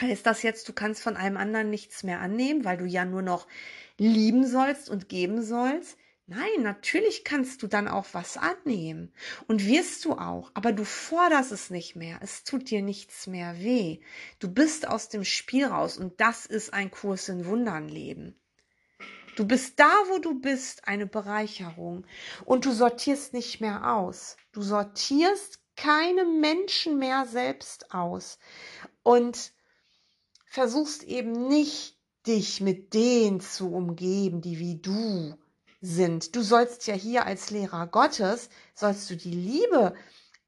Heißt 0.00 0.26
das 0.26 0.42
jetzt, 0.42 0.68
du 0.68 0.72
kannst 0.72 1.02
von 1.02 1.16
einem 1.16 1.36
anderen 1.36 1.70
nichts 1.70 2.02
mehr 2.02 2.20
annehmen, 2.20 2.64
weil 2.64 2.76
du 2.76 2.84
ja 2.84 3.04
nur 3.04 3.22
noch 3.22 3.46
lieben 3.96 4.46
sollst 4.46 4.90
und 4.90 5.08
geben 5.08 5.42
sollst? 5.42 5.96
Nein, 6.30 6.62
natürlich 6.62 7.24
kannst 7.24 7.62
du 7.62 7.68
dann 7.68 7.88
auch 7.88 8.04
was 8.12 8.36
annehmen 8.36 9.14
und 9.46 9.66
wirst 9.66 10.04
du 10.04 10.12
auch, 10.12 10.50
aber 10.52 10.72
du 10.72 10.84
forderst 10.84 11.52
es 11.52 11.70
nicht 11.70 11.96
mehr. 11.96 12.18
Es 12.20 12.44
tut 12.44 12.68
dir 12.68 12.82
nichts 12.82 13.26
mehr 13.26 13.58
weh. 13.60 14.00
Du 14.38 14.52
bist 14.52 14.86
aus 14.86 15.08
dem 15.08 15.24
Spiel 15.24 15.64
raus 15.64 15.96
und 15.96 16.20
das 16.20 16.44
ist 16.44 16.74
ein 16.74 16.90
Kurs 16.90 17.30
in 17.30 17.46
Wundern 17.46 17.88
leben. 17.88 18.38
Du 19.36 19.46
bist 19.46 19.80
da, 19.80 19.90
wo 20.10 20.18
du 20.18 20.38
bist, 20.38 20.86
eine 20.86 21.06
Bereicherung 21.06 22.06
und 22.44 22.66
du 22.66 22.72
sortierst 22.72 23.32
nicht 23.32 23.62
mehr 23.62 23.94
aus. 23.94 24.36
Du 24.52 24.60
sortierst 24.60 25.60
keine 25.78 26.24
Menschen 26.24 26.98
mehr 26.98 27.24
selbst 27.24 27.94
aus 27.94 28.38
und 29.04 29.52
versuchst 30.46 31.04
eben 31.04 31.46
nicht 31.48 31.96
dich 32.26 32.60
mit 32.60 32.94
denen 32.94 33.40
zu 33.40 33.72
umgeben, 33.72 34.40
die 34.40 34.58
wie 34.58 34.80
du 34.80 35.38
sind. 35.80 36.34
Du 36.34 36.42
sollst 36.42 36.86
ja 36.88 36.94
hier 36.94 37.26
als 37.26 37.50
Lehrer 37.50 37.86
Gottes, 37.86 38.50
sollst 38.74 39.08
du 39.08 39.16
die 39.16 39.30
Liebe 39.30 39.94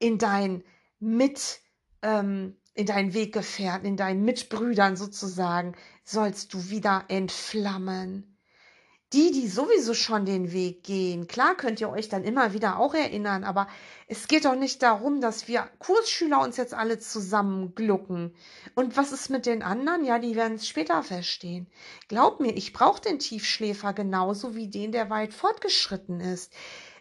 in 0.00 0.18
dein 0.18 0.64
Mit, 0.98 1.60
ähm, 2.02 2.56
in 2.74 2.86
deinen 2.86 3.14
Weggefährten, 3.14 3.86
in 3.86 3.96
deinen 3.96 4.24
Mitbrüdern 4.24 4.96
sozusagen, 4.96 5.76
sollst 6.04 6.52
du 6.54 6.70
wieder 6.70 7.04
entflammen 7.08 8.29
die, 9.12 9.32
die 9.32 9.48
sowieso 9.48 9.92
schon 9.92 10.24
den 10.24 10.52
Weg 10.52 10.84
gehen, 10.84 11.26
klar 11.26 11.56
könnt 11.56 11.80
ihr 11.80 11.90
euch 11.90 12.08
dann 12.08 12.22
immer 12.22 12.52
wieder 12.52 12.78
auch 12.78 12.94
erinnern, 12.94 13.42
aber 13.42 13.66
es 14.06 14.28
geht 14.28 14.44
doch 14.44 14.54
nicht 14.54 14.82
darum, 14.82 15.20
dass 15.20 15.48
wir 15.48 15.68
Kursschüler 15.80 16.40
uns 16.40 16.56
jetzt 16.56 16.74
alle 16.74 17.00
zusammen 17.00 17.74
glucken. 17.74 18.34
Und 18.76 18.96
was 18.96 19.10
ist 19.10 19.28
mit 19.28 19.46
den 19.46 19.62
anderen? 19.62 20.04
Ja, 20.04 20.20
die 20.20 20.36
werden 20.36 20.54
es 20.54 20.68
später 20.68 21.02
verstehen. 21.02 21.66
Glaub 22.06 22.38
mir, 22.38 22.56
ich 22.56 22.72
brauche 22.72 23.00
den 23.00 23.18
Tiefschläfer 23.18 23.92
genauso 23.92 24.54
wie 24.54 24.68
den, 24.68 24.92
der 24.92 25.10
weit 25.10 25.34
fortgeschritten 25.34 26.20
ist. 26.20 26.52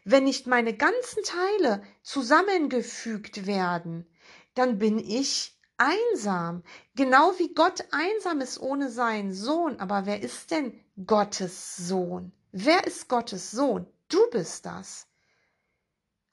Wenn 0.03 0.23
nicht 0.23 0.47
meine 0.47 0.75
ganzen 0.75 1.23
Teile 1.23 1.83
zusammengefügt 2.01 3.45
werden, 3.45 4.07
dann 4.55 4.79
bin 4.79 4.97
ich 4.97 5.59
einsam. 5.77 6.63
Genau 6.95 7.33
wie 7.37 7.53
Gott 7.53 7.85
einsam 7.91 8.41
ist 8.41 8.59
ohne 8.59 8.89
seinen 8.89 9.33
Sohn. 9.33 9.79
Aber 9.79 10.05
wer 10.05 10.21
ist 10.21 10.51
denn 10.51 10.73
Gottes 11.05 11.77
Sohn? 11.77 12.33
Wer 12.51 12.85
ist 12.85 13.07
Gottes 13.07 13.51
Sohn? 13.51 13.88
Du 14.09 14.29
bist 14.31 14.65
das. 14.65 15.07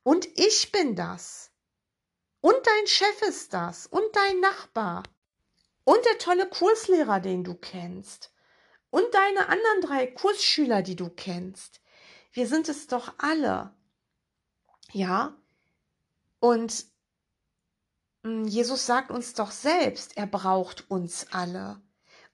Und 0.03 0.27
ich 0.39 0.73
bin 0.73 0.97
das. 0.97 1.51
Und 2.41 2.57
dein 2.65 2.87
Chef 2.87 3.23
ist 3.23 3.53
das. 3.53 3.87
Und 3.87 4.05
dein 4.15 4.41
Nachbar. 4.41 5.03
Und 5.85 6.05
der 6.05 6.19
tolle 6.19 6.49
Kurslehrer, 6.49 7.21
den 7.21 7.45
du 7.45 7.55
kennst. 7.55 8.33
Und 8.91 9.13
deine 9.15 9.49
anderen 9.49 9.81
drei 9.83 10.07
Kursschüler, 10.07 10.83
die 10.83 10.97
du 10.97 11.11
kennst. 11.11 11.81
Wir 12.33 12.49
sind 12.49 12.69
es 12.69 12.87
doch 12.87 13.15
alle. 13.19 13.73
Ja? 14.91 15.37
Und 16.41 16.87
hm, 18.25 18.47
Jesus 18.49 18.87
sagt 18.87 19.11
uns 19.11 19.35
doch 19.35 19.53
selbst, 19.53 20.17
er 20.17 20.27
braucht 20.27 20.91
uns 20.91 21.29
alle. 21.31 21.81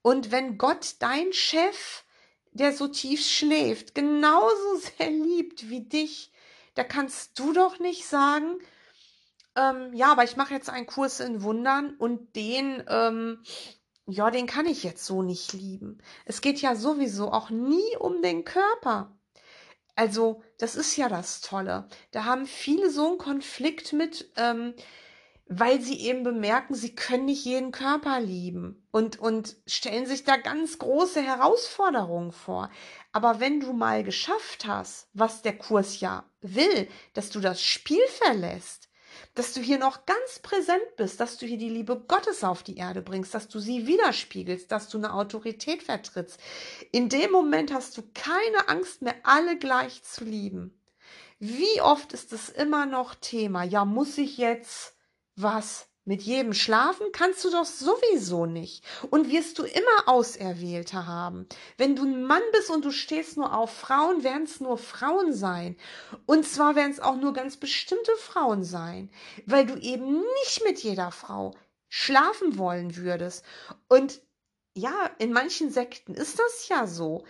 Und 0.01 0.31
wenn 0.31 0.57
Gott 0.57 0.97
dein 1.01 1.33
Chef, 1.33 2.05
der 2.53 2.73
so 2.73 2.89
tief 2.89 3.25
schläft, 3.25 3.95
genauso 3.95 4.77
sehr 4.99 5.11
liebt 5.11 5.69
wie 5.69 5.81
dich, 5.81 6.33
da 6.75 6.85
kannst 6.85 7.39
du 7.39 7.53
doch 7.53 7.79
nicht 7.79 8.07
sagen, 8.07 8.59
ähm, 9.57 9.93
ja, 9.93 10.13
aber 10.13 10.25
ich 10.25 10.37
mache 10.37 10.55
jetzt 10.55 10.71
einen 10.71 10.87
Kurs 10.87 11.21
in 11.21 11.43
Wundern 11.43 11.95
und 11.97 12.35
den, 12.37 12.83
ähm, 12.89 13.43
ja, 14.07 14.31
den 14.31 14.47
kann 14.47 14.67
ich 14.67 14.83
jetzt 14.83 15.05
so 15.05 15.23
nicht 15.23 15.53
lieben. 15.53 15.99
Es 16.25 16.41
geht 16.41 16.61
ja 16.61 16.75
sowieso 16.75 17.31
auch 17.31 17.51
nie 17.51 17.97
um 17.99 18.23
den 18.23 18.45
Körper. 18.45 19.15
Also, 19.95 20.43
das 20.59 20.75
ist 20.75 20.97
ja 20.97 21.09
das 21.09 21.43
Tolle. 21.43 21.87
Da 22.13 22.25
haben 22.25 22.47
viele 22.47 22.91
so 22.91 23.09
einen 23.09 23.19
Konflikt 23.19 23.93
mit, 23.93 24.31
ähm, 24.37 24.75
weil 25.47 25.81
sie 25.81 26.01
eben 26.01 26.23
bemerken, 26.23 26.75
sie 26.75 26.95
können 26.95 27.27
nicht 27.27 27.45
jeden 27.45 27.73
Körper 27.73 28.21
lieben 28.21 28.87
und, 28.91 29.19
und 29.19 29.57
stellen 29.67 30.07
sich 30.07 30.25
da 30.25 30.37
ganz 30.37 30.79
große 30.79 31.21
Herausforderungen 31.21 32.33
vor. 32.33 32.71
Aber 33.13 33.41
wenn 33.41 33.61
du 33.61 33.73
mal 33.73 34.05
geschafft 34.05 34.67
hast, 34.67 35.09
was 35.13 35.43
der 35.43 35.59
Kurs 35.59 36.01
ja 36.01 36.25
will, 36.41 36.89
dass 37.15 37.31
du 37.31 37.41
das 37.41 37.63
Spiel 37.63 38.07
verlässt, 38.09 38.89
dass 39.35 39.53
du 39.53 39.61
hier 39.61 39.79
noch 39.79 40.07
ganz 40.07 40.39
präsent 40.41 40.97
bist, 40.97 41.21
dass 41.21 41.39
du 41.39 41.47
hier 41.47 41.59
die 41.59 41.69
Liebe 41.69 42.03
Gottes 42.07 42.45
auf 42.45 42.63
die 42.63 42.77
Erde 42.77 43.03
bringst, 43.03 43.35
dass 43.35 43.49
du 43.49 43.59
sie 43.59 43.87
widerspiegelst, 43.87 44.71
dass 44.71 44.89
du 44.89 44.99
eine 44.99 45.15
Autorität 45.15 45.83
vertrittst. 45.83 46.39
In 46.93 47.09
dem 47.09 47.31
Moment 47.31 47.73
hast 47.73 47.97
du 47.97 48.03
keine 48.15 48.69
Angst 48.69 49.03
mehr, 49.03 49.15
alle 49.23 49.59
gleich 49.59 50.03
zu 50.03 50.25
lieben. 50.25 50.79
Wie 51.39 51.81
oft 51.81 52.13
ist 52.13 52.33
es 52.33 52.49
immer 52.51 52.87
noch 52.87 53.15
Thema? 53.15 53.65
Ja, 53.65 53.85
muss 53.85 54.17
ich 54.19 54.37
jetzt 54.37 54.92
was? 55.37 55.89
Mit 56.05 56.23
jedem 56.23 56.53
schlafen 56.53 57.07
kannst 57.13 57.45
du 57.45 57.51
doch 57.51 57.65
sowieso 57.65 58.45
nicht 58.45 58.85
und 59.11 59.31
wirst 59.31 59.61
du 59.61 59.63
immer 59.63 60.09
Auserwählte 60.09 61.07
haben. 61.07 61.47
Wenn 61.79 61.95
du 61.95 62.03
ein 62.03 62.25
Mann 62.25 62.43
bist 62.51 62.71
und 62.71 62.85
du 62.85 62.91
stehst 62.91 63.37
nur 63.37 63.57
auf 63.57 63.71
Frauen, 63.73 64.25
werden 64.25 64.43
es 64.43 64.59
nur 64.59 64.79
Frauen 64.79 65.33
sein. 65.33 65.77
Und 66.27 66.45
zwar 66.45 66.75
werden 66.75 66.91
es 66.91 66.99
auch 66.99 67.15
nur 67.15 67.33
ganz 67.33 67.57
bestimmte 67.57 68.11
Frauen 68.17 68.65
sein, 68.65 69.13
weil 69.47 69.65
du 69.65 69.77
eben 69.77 70.23
nicht 70.43 70.65
mit 70.65 70.81
jeder 70.81 71.13
Frau 71.13 71.55
schlafen 71.89 72.59
wollen 72.59 72.97
würdest. 72.97 73.45
Und 73.89 74.21
ja, 74.75 75.09
in 75.19 75.33
manchen 75.33 75.71
Sekten 75.71 76.15
ist 76.15 76.41
das 76.41 76.67
ja 76.67 76.89
so 76.89 77.25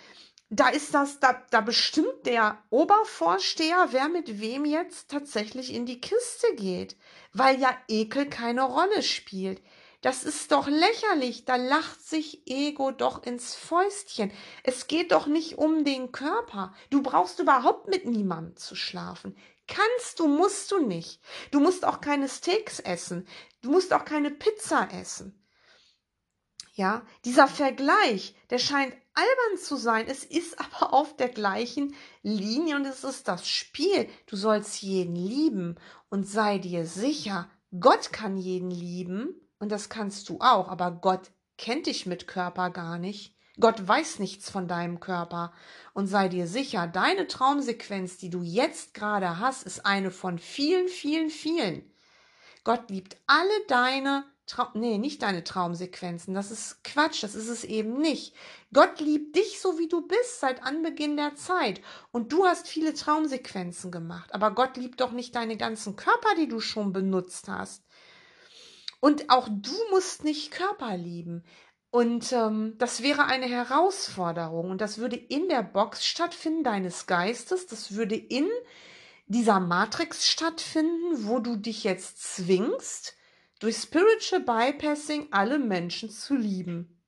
da 0.55 0.69
ist 0.69 0.93
das, 0.93 1.19
da, 1.19 1.43
da 1.51 1.63
bestimmt 1.63 2.27
der 2.27 2.63
Obervorsteher, 2.69 3.89
wer 3.93 4.11
mit 4.11 4.39
wem 4.39 4.67
jetzt 4.67 5.11
tatsächlich 5.11 5.73
in 5.73 5.87
die 5.87 5.99
Kiste 5.99 6.55
geht, 6.57 6.95
weil 7.33 7.61
ja 7.61 7.77
Ekel 7.89 8.29
keine 8.29 8.63
Rolle 8.63 9.03
spielt. 9.03 9.63
Das 10.03 10.25
ist 10.25 10.51
doch 10.51 10.67
lächerlich, 10.67 11.45
da 11.45 11.55
lacht 11.55 12.03
sich 12.05 12.47
Ego 12.49 12.91
doch 12.91 13.23
ins 13.23 13.55
Fäustchen. 13.55 14.33
Es 14.65 14.89
geht 14.89 15.13
doch 15.13 15.27
nicht 15.27 15.59
um 15.59 15.85
den 15.85 16.11
Körper. 16.11 16.75
Du 16.91 17.03
brauchst 17.03 17.39
überhaupt 17.39 17.89
mit 17.89 18.05
niemandem 18.05 18.57
zu 18.57 18.75
schlafen. 18.75 19.37
Kannst 19.69 20.19
du, 20.19 20.27
musst 20.27 20.73
du 20.73 20.85
nicht. 20.85 21.21
Du 21.53 21.61
musst 21.61 21.85
auch 21.85 22.01
keine 22.01 22.29
Steaks 22.29 22.81
essen. 22.81 23.29
Du 23.63 23.71
musst 23.71 23.93
auch 23.93 24.05
keine 24.05 24.33
Pizza 24.33 24.89
essen. 24.93 25.39
Ja, 26.75 27.07
dieser 27.25 27.47
Vergleich, 27.49 28.35
der 28.51 28.59
scheint 28.59 28.95
albern 29.15 29.59
zu 29.59 29.77
sein. 29.77 30.07
Es 30.09 30.25
ist 30.25 30.59
aber 30.59 30.93
auf 30.95 31.17
der 31.17 31.29
gleichen 31.29 31.95
Linie 32.23 32.77
und 32.77 32.85
es 32.85 33.05
ist 33.05 33.29
das 33.29 33.49
Spiel. 33.49 34.09
Du 34.27 34.37
sollst 34.37 34.83
jeden 34.83 35.17
lieben 35.17 35.77
und 36.09 36.27
sei 36.27 36.59
dir 36.59 36.87
sicher, 36.87 37.51
Gott 37.79 38.13
kann 38.13 38.37
jeden 38.37 38.71
lieben 38.71 39.35
und 39.59 39.71
das 39.71 39.89
kannst 39.89 40.29
du 40.29 40.39
auch, 40.41 40.69
aber 40.69 40.91
Gott 40.91 41.31
kennt 41.57 41.87
dich 41.87 42.07
mit 42.07 42.27
Körper 42.27 42.71
gar 42.71 42.99
nicht. 42.99 43.37
Gott 43.61 43.87
weiß 43.87 44.19
nichts 44.19 44.51
von 44.51 44.67
deinem 44.67 44.99
Körper. 44.99 45.53
Und 45.93 46.07
sei 46.07 46.29
dir 46.29 46.47
sicher, 46.47 46.87
deine 46.87 47.27
Traumsequenz, 47.27 48.17
die 48.17 48.31
du 48.31 48.43
jetzt 48.43 48.95
gerade 48.95 49.39
hast, 49.39 49.65
ist 49.65 49.85
eine 49.85 50.11
von 50.11 50.39
vielen, 50.39 50.89
vielen, 50.89 51.31
vielen. 51.31 51.91
Gott 52.65 52.91
liebt 52.91 53.17
alle 53.27 53.67
deine 53.69 54.25
Traum, 54.53 54.69
nee, 54.75 54.99
nicht 54.99 55.23
deine 55.23 55.45
Traumsequenzen. 55.45 56.35
Das 56.35 56.51
ist 56.51 56.85
Quatsch, 56.85 57.23
das 57.23 57.35
ist 57.35 57.49
es 57.49 57.65
eben 57.65 57.99
nicht. 57.99 58.35
Gott 58.73 59.01
liebt 59.01 59.35
dich 59.35 59.61
so, 59.61 59.79
wie 59.79 59.89
du 59.89 60.07
bist, 60.07 60.41
seit 60.41 60.63
Anbeginn 60.63 61.17
der 61.17 61.35
Zeit. 61.35 61.81
Und 62.11 62.33
du 62.33 62.45
hast 62.45 62.69
viele 62.69 62.93
Traumsequenzen 62.93 63.91
gemacht. 63.91 64.35
Aber 64.35 64.51
Gott 64.51 64.77
liebt 64.77 65.01
doch 65.01 65.13
nicht 65.13 65.35
deine 65.35 65.57
ganzen 65.57 65.97
Körper, 65.97 66.35
die 66.37 66.49
du 66.49 66.61
schon 66.61 66.93
benutzt 66.93 67.49
hast. 67.49 67.83
Und 69.01 69.31
auch 69.31 69.49
du 69.49 69.73
musst 69.91 70.23
nicht 70.23 70.53
Körper 70.53 70.97
lieben. 70.97 71.45
Und 71.91 72.33
ähm, 72.33 72.75
das 72.79 73.03
wäre 73.03 73.25
eine 73.25 73.47
Herausforderung. 73.47 74.71
Und 74.71 74.81
das 74.81 74.99
würde 74.99 75.17
in 75.17 75.49
der 75.49 75.63
Box 75.63 76.07
stattfinden, 76.07 76.63
deines 76.63 77.07
Geistes. 77.07 77.67
Das 77.67 77.95
würde 77.95 78.17
in 78.17 78.49
dieser 79.27 79.61
Matrix 79.61 80.29
stattfinden, 80.29 81.27
wo 81.27 81.39
du 81.39 81.57
dich 81.57 81.85
jetzt 81.85 82.23
zwingst, 82.35 83.17
durch 83.63 83.77
Spiritual 83.77 84.41
Bypassing 84.41 85.29
alle 85.31 85.57
Menschen 85.57 86.11
zu 86.11 86.35
lieben. 86.35 87.01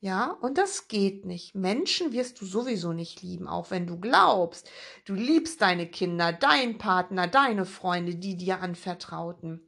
Ja, 0.00 0.26
und 0.26 0.58
das 0.58 0.86
geht 0.88 1.24
nicht. 1.24 1.54
Menschen 1.54 2.12
wirst 2.12 2.40
du 2.40 2.44
sowieso 2.44 2.92
nicht 2.92 3.22
lieben, 3.22 3.48
auch 3.48 3.70
wenn 3.70 3.86
du 3.86 3.98
glaubst, 3.98 4.70
du 5.06 5.14
liebst 5.14 5.62
deine 5.62 5.86
Kinder, 5.88 6.30
deinen 6.30 6.76
Partner, 6.76 7.26
deine 7.26 7.64
Freunde, 7.64 8.16
die 8.16 8.36
dir 8.36 8.60
anvertrauten. 8.60 9.66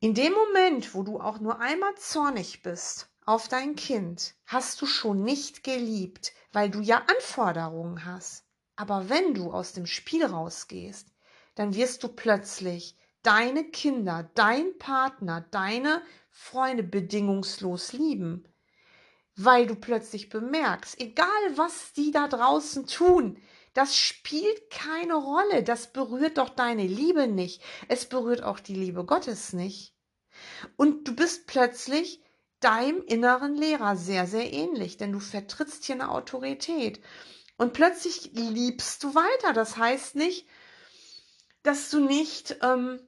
In 0.00 0.12
dem 0.12 0.34
Moment, 0.34 0.94
wo 0.94 1.02
du 1.02 1.18
auch 1.18 1.40
nur 1.40 1.60
einmal 1.60 1.94
zornig 1.94 2.62
bist 2.62 3.08
auf 3.24 3.48
dein 3.48 3.74
Kind, 3.74 4.34
hast 4.44 4.82
du 4.82 4.86
schon 4.86 5.22
nicht 5.22 5.64
geliebt, 5.64 6.34
weil 6.52 6.68
du 6.68 6.80
ja 6.80 7.06
Anforderungen 7.06 8.04
hast. 8.04 8.44
Aber 8.76 9.08
wenn 9.08 9.32
du 9.32 9.50
aus 9.50 9.72
dem 9.72 9.86
Spiel 9.86 10.26
rausgehst, 10.26 11.08
dann 11.54 11.74
wirst 11.74 12.02
du 12.02 12.08
plötzlich 12.08 12.98
deine 13.22 13.64
Kinder, 13.64 14.30
dein 14.34 14.76
Partner, 14.78 15.46
deine 15.50 16.02
Freunde 16.30 16.82
bedingungslos 16.82 17.92
lieben, 17.92 18.44
weil 19.36 19.66
du 19.66 19.74
plötzlich 19.74 20.28
bemerkst, 20.28 21.00
egal 21.00 21.26
was 21.56 21.92
die 21.92 22.10
da 22.10 22.28
draußen 22.28 22.86
tun, 22.86 23.38
das 23.74 23.96
spielt 23.96 24.70
keine 24.70 25.14
Rolle, 25.14 25.62
das 25.62 25.92
berührt 25.92 26.38
doch 26.38 26.48
deine 26.48 26.86
Liebe 26.86 27.28
nicht, 27.28 27.62
es 27.88 28.06
berührt 28.06 28.42
auch 28.42 28.58
die 28.58 28.74
Liebe 28.74 29.04
Gottes 29.04 29.52
nicht. 29.52 29.94
Und 30.76 31.06
du 31.06 31.14
bist 31.14 31.46
plötzlich 31.46 32.22
deinem 32.60 33.02
inneren 33.02 33.54
Lehrer 33.54 33.96
sehr, 33.96 34.26
sehr 34.26 34.52
ähnlich, 34.52 34.96
denn 34.96 35.12
du 35.12 35.20
vertrittst 35.20 35.84
hier 35.84 35.94
eine 35.96 36.10
Autorität. 36.10 37.00
Und 37.56 37.72
plötzlich 37.72 38.30
liebst 38.32 39.02
du 39.04 39.14
weiter. 39.14 39.52
Das 39.52 39.76
heißt 39.76 40.16
nicht, 40.16 40.46
dass 41.62 41.90
du 41.90 42.00
nicht 42.00 42.56
ähm, 42.62 43.00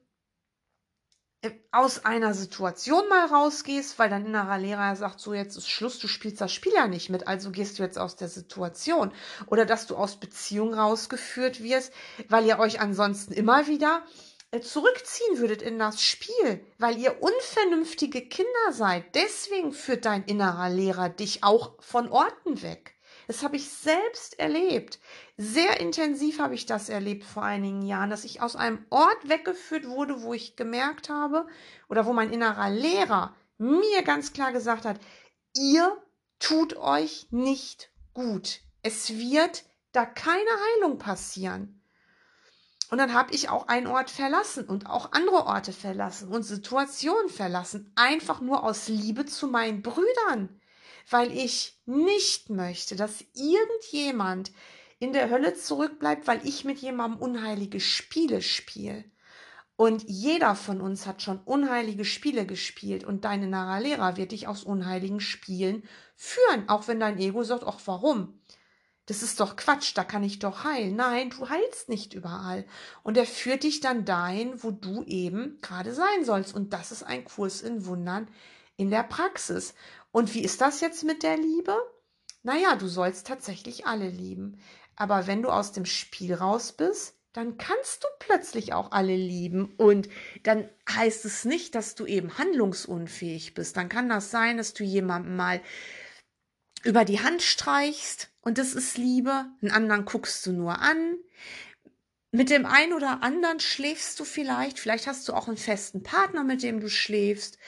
aus 1.71 2.05
einer 2.05 2.33
Situation 2.33 3.07
mal 3.09 3.25
rausgehst, 3.25 3.99
weil 3.99 4.09
dein 4.09 4.25
innerer 4.25 4.57
Lehrer 4.57 4.95
sagt, 4.95 5.19
so 5.19 5.33
jetzt 5.33 5.57
ist 5.57 5.69
Schluss, 5.69 5.99
du 5.99 6.07
spielst 6.07 6.39
das 6.39 6.53
Spiel 6.53 6.73
ja 6.73 6.87
nicht 6.87 7.09
mit, 7.09 7.27
also 7.27 7.51
gehst 7.51 7.79
du 7.79 7.83
jetzt 7.83 7.97
aus 7.97 8.15
der 8.15 8.29
Situation. 8.29 9.11
Oder 9.47 9.65
dass 9.65 9.87
du 9.87 9.95
aus 9.95 10.15
Beziehung 10.15 10.73
rausgeführt 10.73 11.61
wirst, 11.61 11.91
weil 12.29 12.45
ihr 12.45 12.59
euch 12.59 12.79
ansonsten 12.79 13.33
immer 13.33 13.67
wieder 13.67 14.03
äh, 14.51 14.61
zurückziehen 14.61 15.39
würdet 15.39 15.61
in 15.61 15.79
das 15.79 16.01
Spiel, 16.01 16.63
weil 16.77 16.97
ihr 16.97 17.21
unvernünftige 17.21 18.21
Kinder 18.21 18.71
seid. 18.71 19.15
Deswegen 19.15 19.73
führt 19.73 20.05
dein 20.05 20.23
innerer 20.23 20.69
Lehrer 20.69 21.09
dich 21.09 21.43
auch 21.43 21.73
von 21.79 22.09
Orten 22.09 22.61
weg. 22.61 22.95
Das 23.27 23.43
habe 23.43 23.55
ich 23.55 23.69
selbst 23.69 24.39
erlebt. 24.39 24.99
Sehr 25.37 25.79
intensiv 25.79 26.39
habe 26.39 26.55
ich 26.55 26.65
das 26.65 26.89
erlebt 26.89 27.23
vor 27.23 27.43
einigen 27.43 27.81
Jahren, 27.83 28.09
dass 28.09 28.25
ich 28.25 28.41
aus 28.41 28.55
einem 28.55 28.85
Ort 28.89 29.29
weggeführt 29.29 29.87
wurde, 29.87 30.21
wo 30.21 30.33
ich 30.33 30.55
gemerkt 30.55 31.09
habe 31.09 31.47
oder 31.89 32.05
wo 32.05 32.13
mein 32.13 32.31
innerer 32.31 32.69
Lehrer 32.69 33.35
mir 33.57 34.03
ganz 34.03 34.33
klar 34.33 34.51
gesagt 34.51 34.85
hat, 34.85 34.99
ihr 35.55 35.97
tut 36.39 36.75
euch 36.77 37.27
nicht 37.31 37.91
gut. 38.13 38.59
Es 38.81 39.09
wird 39.09 39.63
da 39.93 40.05
keine 40.05 40.49
Heilung 40.75 40.97
passieren. 40.97 41.79
Und 42.89 42.97
dann 42.97 43.13
habe 43.13 43.33
ich 43.33 43.49
auch 43.49 43.69
einen 43.69 43.87
Ort 43.87 44.11
verlassen 44.11 44.65
und 44.65 44.87
auch 44.87 45.13
andere 45.13 45.47
Orte 45.47 45.71
verlassen 45.71 46.27
und 46.27 46.43
Situationen 46.43 47.29
verlassen, 47.29 47.91
einfach 47.95 48.41
nur 48.41 48.63
aus 48.63 48.87
Liebe 48.87 49.25
zu 49.25 49.47
meinen 49.47 49.81
Brüdern 49.81 50.59
weil 51.09 51.31
ich 51.31 51.79
nicht 51.85 52.49
möchte, 52.49 52.95
dass 52.95 53.25
irgendjemand 53.33 54.51
in 54.99 55.13
der 55.13 55.29
Hölle 55.29 55.53
zurückbleibt, 55.53 56.27
weil 56.27 56.45
ich 56.47 56.65
mit 56.65 56.79
jemandem 56.79 57.19
unheilige 57.19 57.79
Spiele 57.79 58.41
spiele. 58.41 59.03
Und 59.75 60.03
jeder 60.07 60.55
von 60.55 60.81
uns 60.81 61.07
hat 61.07 61.21
schon 61.21 61.39
unheilige 61.39 62.05
Spiele 62.05 62.45
gespielt 62.45 63.03
und 63.03 63.25
deine 63.25 63.47
Nara-Lehrer 63.47 64.17
wird 64.17 64.31
dich 64.31 64.47
aus 64.47 64.63
unheiligen 64.63 65.19
Spielen 65.19 65.83
führen, 66.15 66.69
auch 66.69 66.87
wenn 66.87 66.99
dein 66.99 67.17
Ego 67.17 67.43
sagt, 67.43 67.63
ach 67.65 67.79
warum? 67.85 68.39
Das 69.07 69.21
ist 69.21 69.41
doch 69.41 69.57
Quatsch, 69.57 69.91
da 69.95 70.05
kann 70.05 70.23
ich 70.23 70.39
doch 70.39 70.63
heilen. 70.63 70.95
Nein, 70.95 71.31
du 71.31 71.49
heilst 71.49 71.89
nicht 71.89 72.13
überall. 72.13 72.65
Und 73.03 73.17
er 73.17 73.25
führt 73.25 73.63
dich 73.63 73.81
dann 73.81 74.05
dahin, 74.05 74.63
wo 74.63 74.71
du 74.71 75.03
eben 75.03 75.59
gerade 75.61 75.93
sein 75.93 76.23
sollst. 76.23 76.55
Und 76.55 76.71
das 76.71 76.93
ist 76.93 77.03
ein 77.03 77.25
Kurs 77.25 77.61
in 77.61 77.85
Wundern 77.85 78.29
in 78.77 78.89
der 78.89 79.03
Praxis. 79.03 79.73
Und 80.13 80.33
wie 80.35 80.43
ist 80.43 80.61
das 80.61 80.79
jetzt 80.79 81.03
mit 81.03 81.23
der 81.23 81.37
Liebe? 81.37 81.75
Naja, 82.43 82.75
du 82.75 82.87
sollst 82.87 83.25
tatsächlich 83.25 83.87
alle 83.87 84.07
lieben. 84.07 84.59
Aber 84.95 85.25
wenn 85.25 85.41
du 85.41 85.49
aus 85.49 85.71
dem 85.71 85.85
Spiel 85.85 86.35
raus 86.35 86.71
bist, 86.71 87.15
dann 87.33 87.57
kannst 87.57 88.03
du 88.03 88.07
plötzlich 88.19 88.73
auch 88.73 88.91
alle 88.91 89.15
lieben. 89.15 89.73
Und 89.75 90.07
dann 90.43 90.69
heißt 90.87 91.25
es 91.25 91.45
nicht, 91.45 91.73
dass 91.73 91.95
du 91.95 92.05
eben 92.05 92.37
handlungsunfähig 92.37 93.55
bist. 93.55 93.75
Dann 93.75 93.89
kann 93.89 94.07
das 94.07 94.29
sein, 94.29 94.57
dass 94.57 94.75
du 94.75 94.83
jemandem 94.83 95.35
mal 95.35 95.61
über 96.83 97.05
die 97.05 97.21
Hand 97.21 97.41
streichst 97.41 98.29
und 98.41 98.59
das 98.59 98.73
ist 98.73 98.97
Liebe. 98.97 99.45
Einen 99.61 99.71
anderen 99.71 100.05
guckst 100.05 100.45
du 100.45 100.51
nur 100.51 100.79
an. 100.79 101.15
Mit 102.35 102.49
dem 102.49 102.65
einen 102.65 102.93
oder 102.93 103.21
anderen 103.21 103.59
schläfst 103.59 104.19
du 104.19 104.25
vielleicht. 104.25 104.79
Vielleicht 104.79 105.05
hast 105.05 105.29
du 105.29 105.33
auch 105.33 105.47
einen 105.47 105.55
festen 105.55 106.01
Partner, 106.01 106.43
mit 106.43 106.63
dem 106.63 106.79
du 106.79 106.89
schläfst. 106.89 107.59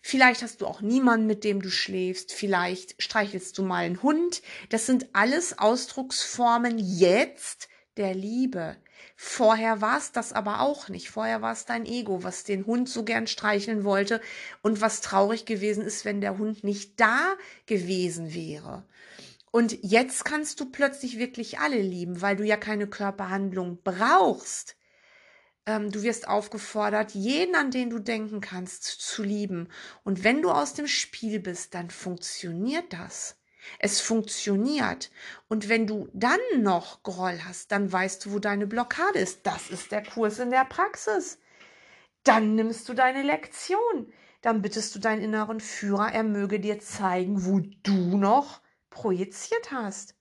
Vielleicht 0.00 0.40
hast 0.40 0.62
du 0.62 0.66
auch 0.66 0.80
niemanden, 0.80 1.26
mit 1.26 1.44
dem 1.44 1.60
du 1.60 1.70
schläfst. 1.70 2.32
Vielleicht 2.32 3.02
streichelst 3.02 3.58
du 3.58 3.64
mal 3.64 3.84
einen 3.84 4.02
Hund. 4.02 4.40
Das 4.70 4.86
sind 4.86 5.08
alles 5.12 5.58
Ausdrucksformen 5.58 6.78
jetzt 6.78 7.68
der 7.98 8.14
Liebe. 8.14 8.78
Vorher 9.14 9.82
war 9.82 9.98
es 9.98 10.10
das 10.10 10.32
aber 10.32 10.62
auch 10.62 10.88
nicht. 10.88 11.10
Vorher 11.10 11.42
war 11.42 11.52
es 11.52 11.66
dein 11.66 11.84
Ego, 11.84 12.22
was 12.22 12.44
den 12.44 12.64
Hund 12.64 12.88
so 12.88 13.04
gern 13.04 13.26
streicheln 13.26 13.84
wollte 13.84 14.22
und 14.62 14.80
was 14.80 15.02
traurig 15.02 15.44
gewesen 15.44 15.84
ist, 15.84 16.06
wenn 16.06 16.22
der 16.22 16.38
Hund 16.38 16.64
nicht 16.64 16.98
da 16.98 17.34
gewesen 17.66 18.32
wäre. 18.32 18.84
Und 19.54 19.84
jetzt 19.84 20.24
kannst 20.24 20.58
du 20.58 20.64
plötzlich 20.64 21.16
wirklich 21.16 21.60
alle 21.60 21.80
lieben, 21.80 22.20
weil 22.20 22.34
du 22.34 22.42
ja 22.42 22.56
keine 22.56 22.88
Körperhandlung 22.88 23.78
brauchst. 23.84 24.76
Ähm, 25.64 25.92
du 25.92 26.02
wirst 26.02 26.26
aufgefordert, 26.26 27.12
jeden, 27.12 27.54
an 27.54 27.70
den 27.70 27.88
du 27.88 28.00
denken 28.00 28.40
kannst, 28.40 28.82
zu 28.82 29.22
lieben. 29.22 29.68
Und 30.02 30.24
wenn 30.24 30.42
du 30.42 30.50
aus 30.50 30.74
dem 30.74 30.88
Spiel 30.88 31.38
bist, 31.38 31.72
dann 31.76 31.90
funktioniert 31.90 32.92
das. 32.92 33.38
Es 33.78 34.00
funktioniert. 34.00 35.12
Und 35.46 35.68
wenn 35.68 35.86
du 35.86 36.08
dann 36.12 36.40
noch 36.58 37.04
Groll 37.04 37.38
hast, 37.44 37.70
dann 37.70 37.92
weißt 37.92 38.26
du, 38.26 38.32
wo 38.32 38.40
deine 38.40 38.66
Blockade 38.66 39.20
ist. 39.20 39.46
Das 39.46 39.70
ist 39.70 39.92
der 39.92 40.02
Kurs 40.02 40.40
in 40.40 40.50
der 40.50 40.64
Praxis. 40.64 41.38
Dann 42.24 42.56
nimmst 42.56 42.88
du 42.88 42.92
deine 42.92 43.22
Lektion. 43.22 44.12
Dann 44.42 44.62
bittest 44.62 44.96
du 44.96 44.98
deinen 44.98 45.22
inneren 45.22 45.60
Führer, 45.60 46.10
er 46.10 46.24
möge 46.24 46.58
dir 46.58 46.80
zeigen, 46.80 47.44
wo 47.46 47.60
du 47.84 48.16
noch 48.16 48.63
projiziert 48.94 49.70
hast. 49.70 50.14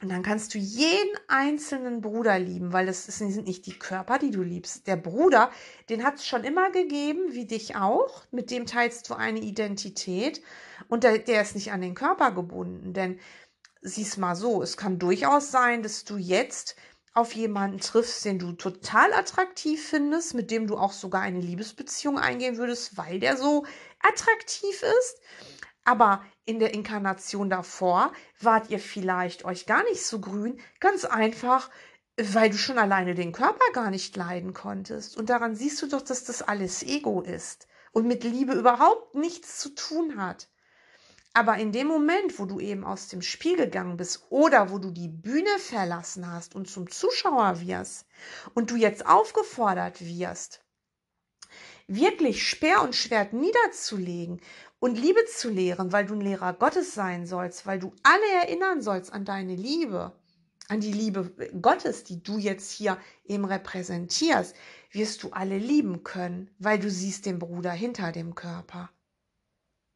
Und 0.00 0.08
dann 0.08 0.22
kannst 0.22 0.52
du 0.52 0.58
jeden 0.58 1.16
einzelnen 1.28 2.00
Bruder 2.00 2.36
lieben, 2.38 2.72
weil 2.72 2.86
das 2.86 3.04
sind 3.06 3.46
nicht 3.46 3.66
die 3.66 3.78
Körper, 3.78 4.18
die 4.18 4.32
du 4.32 4.42
liebst. 4.42 4.88
Der 4.88 4.96
Bruder, 4.96 5.52
den 5.88 6.02
hat 6.02 6.16
es 6.16 6.26
schon 6.26 6.42
immer 6.42 6.72
gegeben, 6.72 7.32
wie 7.32 7.46
dich 7.46 7.76
auch. 7.76 8.24
Mit 8.32 8.50
dem 8.50 8.66
teilst 8.66 9.08
du 9.08 9.14
eine 9.14 9.38
Identität 9.38 10.42
und 10.88 11.04
der, 11.04 11.18
der 11.18 11.42
ist 11.42 11.54
nicht 11.54 11.70
an 11.70 11.80
den 11.80 11.94
Körper 11.94 12.32
gebunden. 12.32 12.94
Denn 12.94 13.20
sieh's 13.80 14.16
mal 14.16 14.34
so, 14.34 14.60
es 14.60 14.76
kann 14.76 14.98
durchaus 14.98 15.52
sein, 15.52 15.84
dass 15.84 16.04
du 16.04 16.16
jetzt 16.16 16.74
auf 17.14 17.34
jemanden 17.34 17.78
triffst, 17.78 18.24
den 18.24 18.40
du 18.40 18.52
total 18.52 19.12
attraktiv 19.12 19.86
findest, 19.86 20.34
mit 20.34 20.50
dem 20.50 20.66
du 20.66 20.78
auch 20.78 20.92
sogar 20.92 21.22
eine 21.22 21.40
Liebesbeziehung 21.40 22.18
eingehen 22.18 22.56
würdest, 22.56 22.96
weil 22.96 23.20
der 23.20 23.36
so 23.36 23.66
attraktiv 24.00 24.82
ist. 24.82 25.20
Aber 25.84 26.24
in 26.44 26.58
der 26.58 26.74
Inkarnation 26.74 27.50
davor 27.50 28.12
wart 28.40 28.70
ihr 28.70 28.78
vielleicht 28.78 29.44
euch 29.44 29.66
gar 29.66 29.82
nicht 29.84 30.04
so 30.04 30.20
grün, 30.20 30.60
ganz 30.80 31.04
einfach, 31.04 31.70
weil 32.16 32.50
du 32.50 32.56
schon 32.56 32.78
alleine 32.78 33.14
den 33.14 33.32
Körper 33.32 33.64
gar 33.72 33.90
nicht 33.90 34.16
leiden 34.16 34.52
konntest. 34.54 35.16
Und 35.16 35.30
daran 35.30 35.56
siehst 35.56 35.80
du 35.82 35.88
doch, 35.88 36.02
dass 36.02 36.24
das 36.24 36.42
alles 36.42 36.82
Ego 36.82 37.22
ist. 37.22 37.66
und 37.92 38.06
mit 38.06 38.24
Liebe 38.24 38.54
überhaupt 38.54 39.14
nichts 39.14 39.58
zu 39.58 39.74
tun 39.74 40.16
hat. 40.20 40.48
Aber 41.34 41.56
in 41.56 41.72
dem 41.72 41.86
Moment, 41.86 42.38
wo 42.38 42.44
du 42.44 42.60
eben 42.60 42.84
aus 42.84 43.08
dem 43.08 43.22
Spiel 43.22 43.56
gegangen 43.56 43.96
bist 43.96 44.26
oder 44.28 44.70
wo 44.70 44.78
du 44.78 44.90
die 44.90 45.08
Bühne 45.08 45.58
verlassen 45.58 46.30
hast 46.30 46.54
und 46.54 46.68
zum 46.68 46.90
Zuschauer 46.90 47.60
wirst 47.60 48.06
und 48.54 48.70
du 48.70 48.76
jetzt 48.76 49.06
aufgefordert 49.06 50.00
wirst, 50.00 50.62
wirklich 51.86 52.46
Speer 52.46 52.82
und 52.82 52.94
Schwert 52.94 53.32
niederzulegen 53.32 54.40
und 54.82 54.98
Liebe 54.98 55.24
zu 55.26 55.48
lehren, 55.48 55.92
weil 55.92 56.06
du 56.06 56.14
ein 56.14 56.20
Lehrer 56.20 56.54
Gottes 56.54 56.92
sein 56.92 57.24
sollst, 57.24 57.66
weil 57.66 57.78
du 57.78 57.92
alle 58.02 58.42
erinnern 58.42 58.82
sollst 58.82 59.12
an 59.12 59.24
deine 59.24 59.54
Liebe, 59.54 60.12
an 60.66 60.80
die 60.80 60.92
Liebe 60.92 61.30
Gottes, 61.62 62.02
die 62.02 62.20
du 62.20 62.36
jetzt 62.36 62.72
hier 62.72 62.98
eben 63.24 63.44
repräsentierst, 63.44 64.56
wirst 64.90 65.22
du 65.22 65.30
alle 65.30 65.56
lieben 65.56 66.02
können, 66.02 66.50
weil 66.58 66.80
du 66.80 66.90
siehst 66.90 67.26
den 67.26 67.38
Bruder 67.38 67.70
hinter 67.70 68.10
dem 68.10 68.34
Körper. 68.34 68.90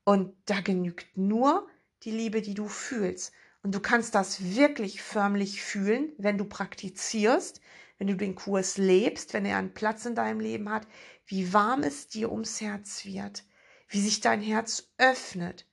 Und 0.05 0.37
da 0.45 0.61
genügt 0.61 1.17
nur 1.17 1.67
die 2.05 2.13
Liebe, 2.13 2.41
die 2.41 2.55
du 2.55 2.69
fühlst. 2.69 3.33
Und 3.65 3.75
du 3.75 3.81
kannst 3.81 4.15
das 4.15 4.55
wirklich 4.55 5.03
förmlich 5.03 5.63
fühlen, 5.63 6.13
wenn 6.17 6.39
du 6.39 6.45
praktizierst, 6.45 7.61
wenn 7.99 8.07
du 8.07 8.15
den 8.15 8.37
Kurs 8.37 8.79
lebst, 8.79 9.35
wenn 9.35 9.47
er 9.47 9.59
einen 9.59 9.75
Platz 9.75 10.07
in 10.07 10.15
deinem 10.15 10.39
Leben 10.39 10.71
hat, 10.71 10.87
wie 11.27 11.53
warm 11.53 11.83
es 11.83 12.07
dir 12.07 12.31
ums 12.31 12.61
Herz 12.61 13.05
wird, 13.05 13.43
wie 13.89 14.01
sich 14.01 14.21
dein 14.21 14.41
Herz 14.41 14.93
öffnet. 14.99 15.67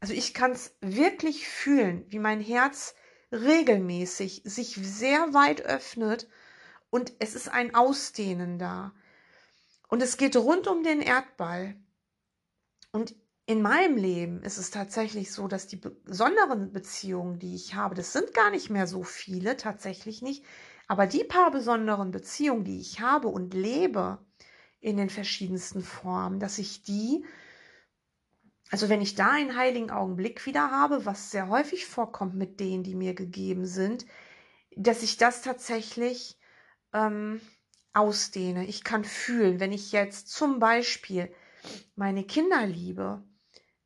Also 0.00 0.14
ich 0.14 0.34
kann 0.34 0.52
es 0.52 0.76
wirklich 0.80 1.48
fühlen, 1.48 2.04
wie 2.08 2.18
mein 2.18 2.40
Herz 2.40 2.94
regelmäßig 3.32 4.42
sich 4.44 4.74
sehr 4.74 5.34
weit 5.34 5.62
öffnet 5.62 6.28
und 6.90 7.12
es 7.18 7.34
ist 7.34 7.48
ein 7.48 7.74
Ausdehnen 7.74 8.58
da. 8.58 8.94
Und 9.88 10.02
es 10.02 10.16
geht 10.16 10.36
rund 10.36 10.66
um 10.66 10.82
den 10.82 11.00
Erdball. 11.00 11.76
Und 12.92 13.14
in 13.46 13.62
meinem 13.62 13.96
Leben 13.96 14.42
ist 14.42 14.58
es 14.58 14.70
tatsächlich 14.70 15.32
so, 15.32 15.48
dass 15.48 15.66
die 15.66 15.76
besonderen 15.76 16.72
Beziehungen, 16.72 17.38
die 17.38 17.54
ich 17.54 17.74
habe, 17.74 17.94
das 17.94 18.12
sind 18.12 18.34
gar 18.34 18.50
nicht 18.50 18.70
mehr 18.70 18.86
so 18.86 19.02
viele, 19.02 19.56
tatsächlich 19.56 20.22
nicht, 20.22 20.44
aber 20.86 21.06
die 21.06 21.24
paar 21.24 21.50
besonderen 21.50 22.10
Beziehungen, 22.10 22.64
die 22.64 22.80
ich 22.80 23.00
habe 23.00 23.28
und 23.28 23.54
lebe 23.54 24.18
in 24.80 24.96
den 24.96 25.10
verschiedensten 25.10 25.82
Formen, 25.82 26.40
dass 26.40 26.58
ich 26.58 26.82
die, 26.82 27.24
also 28.70 28.88
wenn 28.88 29.00
ich 29.00 29.14
da 29.14 29.30
einen 29.30 29.56
heiligen 29.56 29.90
Augenblick 29.90 30.44
wieder 30.46 30.70
habe, 30.70 31.06
was 31.06 31.30
sehr 31.30 31.48
häufig 31.48 31.86
vorkommt 31.86 32.34
mit 32.34 32.60
denen, 32.60 32.84
die 32.84 32.94
mir 32.94 33.14
gegeben 33.14 33.66
sind, 33.66 34.04
dass 34.76 35.02
ich 35.02 35.16
das 35.16 35.42
tatsächlich 35.42 36.38
ähm, 36.92 37.40
ausdehne. 37.92 38.66
Ich 38.66 38.84
kann 38.84 39.04
fühlen, 39.04 39.60
wenn 39.60 39.72
ich 39.72 39.92
jetzt 39.92 40.28
zum 40.28 40.58
Beispiel 40.58 41.32
meine 41.96 42.24
Kinder 42.24 42.66
liebe, 42.66 43.24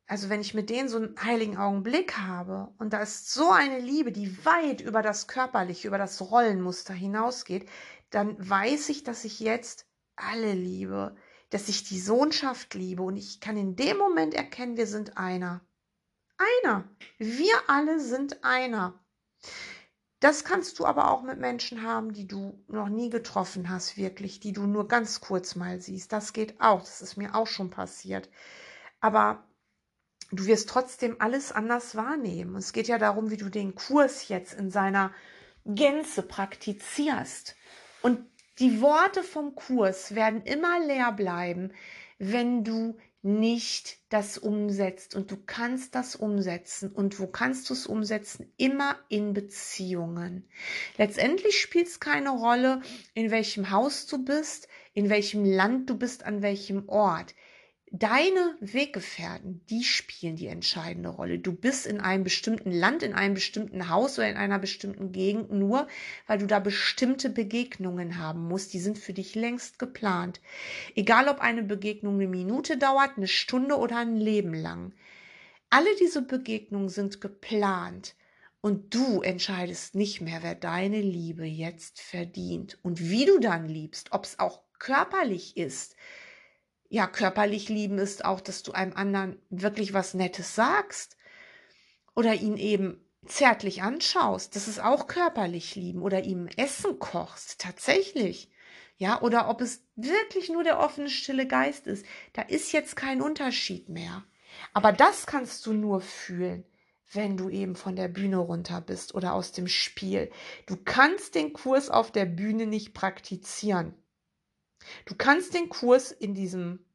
also 0.05 0.29
wenn 0.29 0.41
ich 0.41 0.53
mit 0.53 0.69
denen 0.69 0.89
so 0.89 0.97
einen 0.97 1.15
heiligen 1.23 1.57
Augenblick 1.57 2.17
habe 2.17 2.73
und 2.77 2.93
da 2.93 3.01
ist 3.01 3.33
so 3.33 3.49
eine 3.49 3.79
Liebe, 3.79 4.11
die 4.11 4.45
weit 4.45 4.81
über 4.81 5.01
das 5.01 5.27
Körperliche, 5.27 5.87
über 5.87 5.97
das 5.97 6.21
Rollenmuster 6.21 6.93
hinausgeht, 6.93 7.69
dann 8.09 8.35
weiß 8.37 8.89
ich, 8.89 9.03
dass 9.03 9.23
ich 9.23 9.39
jetzt 9.39 9.87
alle 10.15 10.53
liebe, 10.53 11.15
dass 11.53 11.69
ich 11.69 11.83
die 11.83 11.99
Sohnschaft 11.99 12.73
liebe 12.73 13.03
und 13.03 13.15
ich 13.15 13.39
kann 13.39 13.57
in 13.57 13.75
dem 13.75 13.97
Moment 13.97 14.33
erkennen, 14.33 14.75
wir 14.75 14.87
sind 14.87 15.17
einer. 15.17 15.61
Einer. 16.63 16.89
Wir 17.19 17.53
alle 17.67 17.99
sind 17.99 18.43
einer. 18.43 18.99
Das 20.19 20.43
kannst 20.45 20.79
du 20.79 20.85
aber 20.85 21.11
auch 21.11 21.21
mit 21.21 21.37
Menschen 21.37 21.83
haben, 21.83 22.13
die 22.13 22.25
du 22.25 22.63
noch 22.67 22.89
nie 22.89 23.11
getroffen 23.11 23.69
hast, 23.69 23.97
wirklich, 23.97 24.39
die 24.39 24.51
du 24.51 24.65
nur 24.65 24.87
ganz 24.87 25.21
kurz 25.21 25.55
mal 25.55 25.79
siehst. 25.79 26.11
Das 26.11 26.33
geht 26.33 26.59
auch. 26.59 26.79
Das 26.79 27.01
ist 27.01 27.17
mir 27.17 27.35
auch 27.35 27.47
schon 27.47 27.69
passiert. 27.69 28.29
Aber 28.99 29.43
du 30.31 30.45
wirst 30.45 30.69
trotzdem 30.69 31.17
alles 31.19 31.51
anders 31.51 31.95
wahrnehmen. 31.95 32.55
Es 32.55 32.73
geht 32.73 32.87
ja 32.87 32.97
darum, 32.97 33.29
wie 33.29 33.37
du 33.37 33.49
den 33.49 33.75
Kurs 33.75 34.27
jetzt 34.27 34.53
in 34.55 34.71
seiner 34.71 35.13
Gänze 35.65 36.23
praktizierst. 36.23 37.55
Und 38.01 38.25
die 38.59 38.81
Worte 38.81 39.23
vom 39.23 39.55
Kurs 39.55 40.15
werden 40.15 40.43
immer 40.43 40.85
leer 40.85 41.11
bleiben, 41.11 41.71
wenn 42.19 42.63
du 42.63 42.97
nicht 43.23 43.99
das 44.09 44.37
umsetzt. 44.37 45.15
Und 45.15 45.31
du 45.31 45.37
kannst 45.37 45.95
das 45.95 46.15
umsetzen. 46.15 46.91
Und 46.91 47.19
wo 47.19 47.27
kannst 47.27 47.69
du 47.69 47.73
es 47.73 47.87
umsetzen? 47.87 48.51
Immer 48.57 48.99
in 49.07 49.33
Beziehungen. 49.33 50.47
Letztendlich 50.97 51.59
spielt 51.59 51.87
es 51.87 51.99
keine 52.01 52.31
Rolle, 52.31 52.81
in 53.13 53.31
welchem 53.31 53.71
Haus 53.71 54.05
du 54.07 54.23
bist, 54.23 54.67
in 54.93 55.09
welchem 55.09 55.45
Land 55.45 55.89
du 55.89 55.97
bist, 55.97 56.25
an 56.25 56.41
welchem 56.41 56.87
Ort 56.89 57.33
deine 57.95 58.57
Weggefährten, 58.59 59.61
die 59.69 59.83
spielen 59.83 60.35
die 60.35 60.47
entscheidende 60.47 61.09
Rolle. 61.09 61.37
Du 61.37 61.53
bist 61.53 61.85
in 61.85 62.01
einem 62.01 62.23
bestimmten 62.23 62.71
Land, 62.71 63.03
in 63.03 63.13
einem 63.13 63.35
bestimmten 63.35 63.87
Haus 63.87 64.17
oder 64.17 64.27
in 64.27 64.35
einer 64.35 64.57
bestimmten 64.57 65.11
Gegend 65.11 65.51
nur, 65.51 65.87
weil 66.25 66.39
du 66.39 66.47
da 66.47 66.57
bestimmte 66.57 67.29
Begegnungen 67.29 68.17
haben 68.17 68.47
musst. 68.47 68.73
Die 68.73 68.79
sind 68.79 68.97
für 68.97 69.13
dich 69.13 69.35
längst 69.35 69.77
geplant. 69.77 70.41
Egal, 70.95 71.27
ob 71.27 71.39
eine 71.39 71.61
Begegnung 71.61 72.15
eine 72.15 72.27
Minute 72.27 72.77
dauert, 72.77 73.11
eine 73.15 73.27
Stunde 73.27 73.77
oder 73.77 73.99
ein 73.99 74.15
Leben 74.15 74.55
lang. 74.55 74.93
Alle 75.69 75.95
diese 75.99 76.23
Begegnungen 76.23 76.89
sind 76.89 77.21
geplant. 77.21 78.15
Und 78.59 78.95
du 78.95 79.21
entscheidest 79.21 79.93
nicht 79.93 80.19
mehr, 80.19 80.41
wer 80.41 80.55
deine 80.55 81.01
Liebe 81.01 81.45
jetzt 81.45 82.01
verdient 82.01 82.79
und 82.81 83.09
wie 83.09 83.25
du 83.25 83.37
dann 83.39 83.67
liebst, 83.67 84.13
ob 84.13 84.23
es 84.23 84.39
auch 84.39 84.61
körperlich 84.79 85.57
ist, 85.57 85.95
ja, 86.93 87.07
körperlich 87.07 87.69
lieben 87.69 87.97
ist 87.97 88.23
auch, 88.23 88.39
dass 88.39 88.61
du 88.61 88.71
einem 88.71 88.93
anderen 88.93 89.41
wirklich 89.49 89.95
was 89.95 90.13
Nettes 90.13 90.53
sagst 90.53 91.17
oder 92.15 92.35
ihn 92.35 92.55
eben 92.55 93.03
zärtlich 93.25 93.81
anschaust. 93.81 94.55
Das 94.55 94.67
ist 94.67 94.79
auch 94.79 95.07
körperlich 95.07 95.75
lieben 95.75 96.03
oder 96.03 96.23
ihm 96.23 96.47
Essen 96.55 96.99
kochst, 96.99 97.59
tatsächlich. 97.59 98.51
Ja, 98.97 99.19
oder 99.23 99.49
ob 99.49 99.61
es 99.61 99.83
wirklich 99.95 100.49
nur 100.49 100.63
der 100.63 100.77
offene, 100.77 101.09
stille 101.09 101.47
Geist 101.47 101.87
ist. 101.87 102.05
Da 102.33 102.43
ist 102.43 102.71
jetzt 102.73 102.95
kein 102.95 103.23
Unterschied 103.23 103.89
mehr. 103.89 104.23
Aber 104.71 104.91
das 104.91 105.25
kannst 105.25 105.65
du 105.65 105.73
nur 105.73 105.99
fühlen, 105.99 106.63
wenn 107.11 107.37
du 107.37 107.49
eben 107.49 107.75
von 107.75 107.95
der 107.95 108.07
Bühne 108.07 108.37
runter 108.37 108.81
bist 108.81 109.15
oder 109.15 109.33
aus 109.33 109.51
dem 109.51 109.67
Spiel. 109.67 110.29
Du 110.67 110.77
kannst 110.77 111.33
den 111.33 111.53
Kurs 111.53 111.89
auf 111.89 112.11
der 112.11 112.25
Bühne 112.25 112.67
nicht 112.67 112.93
praktizieren. 112.93 113.95
Du 115.05 115.15
kannst 115.15 115.53
den 115.53 115.69
Kurs 115.69 116.11
in 116.11 116.33
diesem 116.33 116.85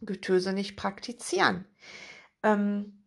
Getöse 0.00 0.52
nicht 0.52 0.76
praktizieren. 0.76 1.64
Ähm, 2.42 3.04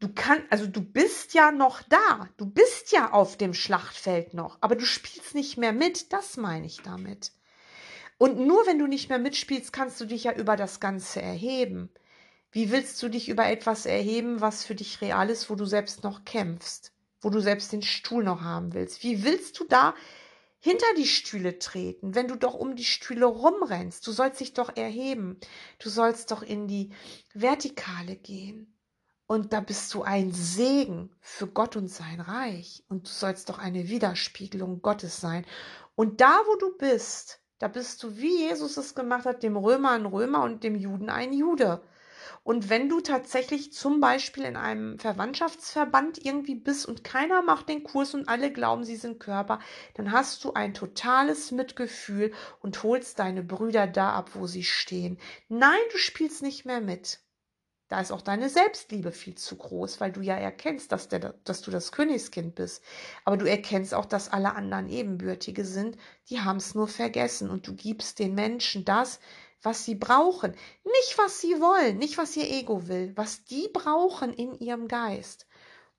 du 0.00 0.12
kannst, 0.14 0.44
also 0.50 0.66
du 0.66 0.80
bist 0.80 1.34
ja 1.34 1.50
noch 1.50 1.82
da, 1.82 2.28
du 2.36 2.46
bist 2.46 2.92
ja 2.92 3.12
auf 3.12 3.36
dem 3.36 3.54
Schlachtfeld 3.54 4.34
noch, 4.34 4.58
aber 4.60 4.76
du 4.76 4.84
spielst 4.84 5.34
nicht 5.34 5.56
mehr 5.56 5.72
mit, 5.72 6.12
das 6.12 6.36
meine 6.36 6.66
ich 6.66 6.82
damit. 6.82 7.32
Und 8.18 8.38
nur 8.38 8.66
wenn 8.66 8.78
du 8.78 8.86
nicht 8.86 9.08
mehr 9.08 9.18
mitspielst, 9.18 9.72
kannst 9.72 10.00
du 10.00 10.06
dich 10.06 10.24
ja 10.24 10.32
über 10.32 10.56
das 10.56 10.80
Ganze 10.80 11.20
erheben. 11.20 11.90
Wie 12.50 12.70
willst 12.70 13.02
du 13.02 13.08
dich 13.08 13.28
über 13.28 13.46
etwas 13.46 13.84
erheben, 13.84 14.40
was 14.40 14.64
für 14.64 14.74
dich 14.74 15.02
real 15.02 15.28
ist, 15.28 15.50
wo 15.50 15.54
du 15.54 15.66
selbst 15.66 16.02
noch 16.02 16.24
kämpfst, 16.24 16.92
wo 17.20 17.28
du 17.28 17.40
selbst 17.40 17.72
den 17.72 17.82
Stuhl 17.82 18.24
noch 18.24 18.40
haben 18.40 18.72
willst? 18.72 19.02
Wie 19.02 19.24
willst 19.24 19.58
du 19.60 19.64
da 19.64 19.94
hinter 20.66 20.94
die 20.96 21.06
Stühle 21.06 21.60
treten, 21.60 22.16
wenn 22.16 22.26
du 22.26 22.34
doch 22.34 22.54
um 22.54 22.74
die 22.74 22.84
Stühle 22.84 23.26
rumrennst. 23.26 24.04
Du 24.04 24.10
sollst 24.10 24.40
dich 24.40 24.52
doch 24.52 24.76
erheben. 24.76 25.38
Du 25.78 25.88
sollst 25.88 26.32
doch 26.32 26.42
in 26.42 26.66
die 26.66 26.90
Vertikale 27.34 28.16
gehen. 28.16 28.76
Und 29.28 29.52
da 29.52 29.60
bist 29.60 29.94
du 29.94 30.02
ein 30.02 30.32
Segen 30.32 31.14
für 31.20 31.46
Gott 31.46 31.76
und 31.76 31.86
sein 31.86 32.20
Reich. 32.20 32.82
Und 32.88 33.06
du 33.06 33.12
sollst 33.12 33.48
doch 33.48 33.60
eine 33.60 33.88
Widerspiegelung 33.88 34.82
Gottes 34.82 35.20
sein. 35.20 35.46
Und 35.94 36.20
da, 36.20 36.36
wo 36.48 36.56
du 36.56 36.76
bist, 36.76 37.38
da 37.60 37.68
bist 37.68 38.02
du, 38.02 38.16
wie 38.16 38.48
Jesus 38.48 38.76
es 38.76 38.96
gemacht 38.96 39.24
hat, 39.24 39.44
dem 39.44 39.56
Römer 39.56 39.92
ein 39.92 40.06
Römer 40.06 40.42
und 40.42 40.64
dem 40.64 40.74
Juden 40.74 41.10
ein 41.10 41.32
Jude. 41.32 41.80
Und 42.42 42.68
wenn 42.70 42.88
du 42.88 43.00
tatsächlich 43.00 43.72
zum 43.72 44.00
Beispiel 44.00 44.44
in 44.44 44.56
einem 44.56 44.98
Verwandtschaftsverband 44.98 46.24
irgendwie 46.24 46.54
bist 46.54 46.86
und 46.86 47.04
keiner 47.04 47.42
macht 47.42 47.68
den 47.68 47.82
Kurs 47.82 48.14
und 48.14 48.28
alle 48.28 48.52
glauben, 48.52 48.84
sie 48.84 48.96
sind 48.96 49.20
Körper, 49.20 49.58
dann 49.94 50.12
hast 50.12 50.44
du 50.44 50.52
ein 50.54 50.74
totales 50.74 51.50
Mitgefühl 51.50 52.32
und 52.60 52.82
holst 52.82 53.18
deine 53.18 53.42
Brüder 53.42 53.86
da 53.86 54.12
ab, 54.12 54.30
wo 54.34 54.46
sie 54.46 54.64
stehen. 54.64 55.18
Nein, 55.48 55.78
du 55.92 55.98
spielst 55.98 56.42
nicht 56.42 56.64
mehr 56.64 56.80
mit. 56.80 57.20
Da 57.88 58.00
ist 58.00 58.10
auch 58.10 58.22
deine 58.22 58.48
Selbstliebe 58.48 59.12
viel 59.12 59.36
zu 59.36 59.56
groß, 59.56 60.00
weil 60.00 60.10
du 60.10 60.20
ja 60.20 60.34
erkennst, 60.34 60.90
dass, 60.90 61.08
der, 61.08 61.34
dass 61.44 61.62
du 61.62 61.70
das 61.70 61.92
Königskind 61.92 62.56
bist. 62.56 62.82
Aber 63.24 63.36
du 63.36 63.48
erkennst 63.48 63.94
auch, 63.94 64.06
dass 64.06 64.28
alle 64.28 64.56
anderen 64.56 64.88
Ebenbürtige 64.88 65.64
sind. 65.64 65.96
Die 66.28 66.40
haben 66.40 66.56
es 66.56 66.74
nur 66.74 66.88
vergessen. 66.88 67.48
Und 67.48 67.68
du 67.68 67.76
gibst 67.76 68.18
den 68.18 68.34
Menschen 68.34 68.84
das, 68.84 69.20
was 69.62 69.84
sie 69.84 69.94
brauchen. 69.94 70.54
Nicht, 70.84 71.18
was 71.18 71.40
sie 71.40 71.60
wollen, 71.60 71.98
nicht, 71.98 72.18
was 72.18 72.36
ihr 72.36 72.50
Ego 72.50 72.88
will, 72.88 73.12
was 73.16 73.44
die 73.44 73.68
brauchen 73.72 74.32
in 74.32 74.58
ihrem 74.58 74.88
Geist. 74.88 75.46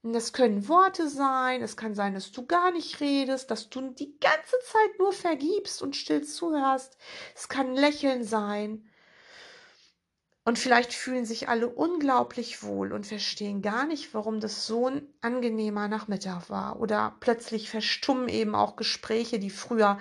Und 0.04 0.14
das 0.14 0.32
können 0.32 0.68
Worte 0.68 1.10
sein, 1.10 1.62
es 1.62 1.76
kann 1.76 1.96
sein, 1.96 2.14
dass 2.14 2.32
du 2.32 2.46
gar 2.46 2.72
nicht 2.72 3.02
redest, 3.02 3.52
dass 3.52 3.70
du 3.70 3.90
die 3.90 4.18
ganze 4.20 4.56
Zeit 4.64 5.00
nur 5.00 5.12
vergibst 5.12 5.82
und 5.82 5.96
still 5.96 6.24
zuhörst. 6.24 6.98
Es 7.36 7.50
kann 7.50 7.76
Lächeln 7.76 8.24
sein. 8.24 8.90
Und 10.46 10.58
vielleicht 10.58 10.94
fühlen 10.94 11.26
sich 11.26 11.50
alle 11.50 11.68
unglaublich 11.68 12.64
wohl 12.64 12.94
und 12.94 13.06
verstehen 13.06 13.62
gar 13.62 13.86
nicht, 13.86 14.14
warum 14.14 14.40
das 14.40 14.66
so 14.66 14.88
ein 14.88 15.06
angenehmer 15.20 15.90
Nachmittag 15.90 16.50
war. 16.50 16.80
Oder 16.80 17.18
plötzlich 17.20 17.70
verstummen 17.70 18.30
eben 18.30 18.56
auch 18.56 18.78
Gespräche, 18.78 19.40
die 19.40 19.50
früher 19.50 20.00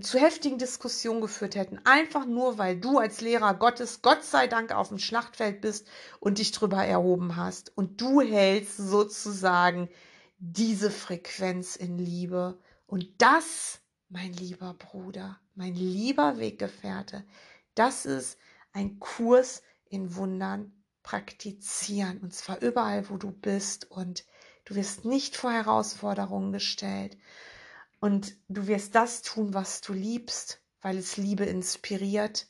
zu 0.00 0.18
heftigen 0.18 0.58
Diskussionen 0.58 1.20
geführt 1.20 1.54
hätten. 1.54 1.78
Einfach 1.84 2.26
nur, 2.26 2.58
weil 2.58 2.78
du 2.78 2.98
als 2.98 3.20
Lehrer 3.20 3.54
Gottes, 3.54 4.02
Gott 4.02 4.24
sei 4.24 4.46
Dank, 4.46 4.72
auf 4.72 4.88
dem 4.88 4.98
Schlachtfeld 4.98 5.60
bist 5.60 5.86
und 6.20 6.38
dich 6.38 6.52
drüber 6.52 6.84
erhoben 6.84 7.36
hast. 7.36 7.76
Und 7.76 8.00
du 8.00 8.20
hältst 8.20 8.76
sozusagen 8.76 9.88
diese 10.38 10.90
Frequenz 10.90 11.76
in 11.76 11.98
Liebe. 11.98 12.58
Und 12.86 13.06
das, 13.18 13.80
mein 14.08 14.32
lieber 14.32 14.74
Bruder, 14.74 15.38
mein 15.54 15.74
lieber 15.74 16.38
Weggefährte, 16.38 17.24
das 17.74 18.04
ist 18.04 18.38
ein 18.72 18.98
Kurs 18.98 19.62
in 19.88 20.16
Wundern 20.16 20.72
praktizieren. 21.02 22.18
Und 22.18 22.34
zwar 22.34 22.60
überall, 22.62 23.08
wo 23.10 23.16
du 23.16 23.30
bist. 23.30 23.90
Und 23.90 24.24
du 24.64 24.74
wirst 24.74 25.04
nicht 25.04 25.36
vor 25.36 25.52
Herausforderungen 25.52 26.52
gestellt. 26.52 27.16
Und 28.04 28.36
du 28.48 28.66
wirst 28.66 28.94
das 28.96 29.22
tun, 29.22 29.54
was 29.54 29.80
du 29.80 29.94
liebst, 29.94 30.60
weil 30.82 30.98
es 30.98 31.16
Liebe 31.16 31.46
inspiriert. 31.46 32.48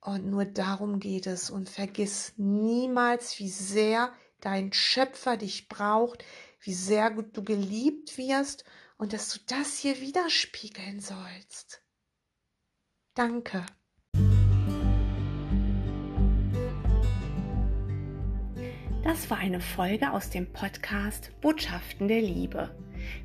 Und 0.00 0.24
nur 0.24 0.46
darum 0.46 1.00
geht 1.00 1.26
es. 1.26 1.50
Und 1.50 1.68
vergiss 1.68 2.32
niemals, 2.38 3.38
wie 3.38 3.50
sehr 3.50 4.10
dein 4.40 4.72
Schöpfer 4.72 5.36
dich 5.36 5.68
braucht, 5.68 6.24
wie 6.62 6.72
sehr 6.72 7.10
du 7.10 7.44
geliebt 7.44 8.16
wirst 8.16 8.64
und 8.96 9.12
dass 9.12 9.28
du 9.28 9.40
das 9.48 9.76
hier 9.76 10.00
widerspiegeln 10.00 11.00
sollst. 11.00 11.82
Danke. 13.12 13.66
Das 19.10 19.28
war 19.28 19.38
eine 19.38 19.60
Folge 19.60 20.12
aus 20.12 20.30
dem 20.30 20.46
Podcast 20.46 21.32
Botschaften 21.40 22.06
der 22.06 22.22
Liebe. 22.22 22.70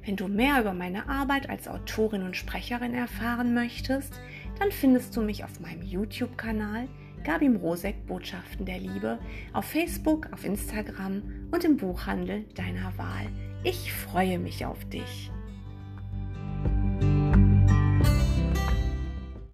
Wenn 0.03 0.15
du 0.15 0.27
mehr 0.27 0.59
über 0.59 0.73
meine 0.73 1.07
Arbeit 1.07 1.47
als 1.47 1.67
Autorin 1.67 2.23
und 2.23 2.35
Sprecherin 2.35 2.95
erfahren 2.95 3.53
möchtest, 3.53 4.19
dann 4.57 4.71
findest 4.71 5.15
du 5.15 5.21
mich 5.21 5.43
auf 5.43 5.59
meinem 5.59 5.83
YouTube-Kanal 5.83 6.87
Gabi 7.23 7.49
Mrosek 7.49 8.07
Botschaften 8.07 8.65
der 8.65 8.79
Liebe, 8.79 9.19
auf 9.53 9.65
Facebook, 9.65 10.27
auf 10.33 10.43
Instagram 10.43 11.21
und 11.51 11.63
im 11.63 11.77
Buchhandel 11.77 12.45
deiner 12.55 12.97
Wahl. 12.97 13.27
Ich 13.63 13.93
freue 13.93 14.39
mich 14.39 14.65
auf 14.65 14.83
dich. 14.85 15.29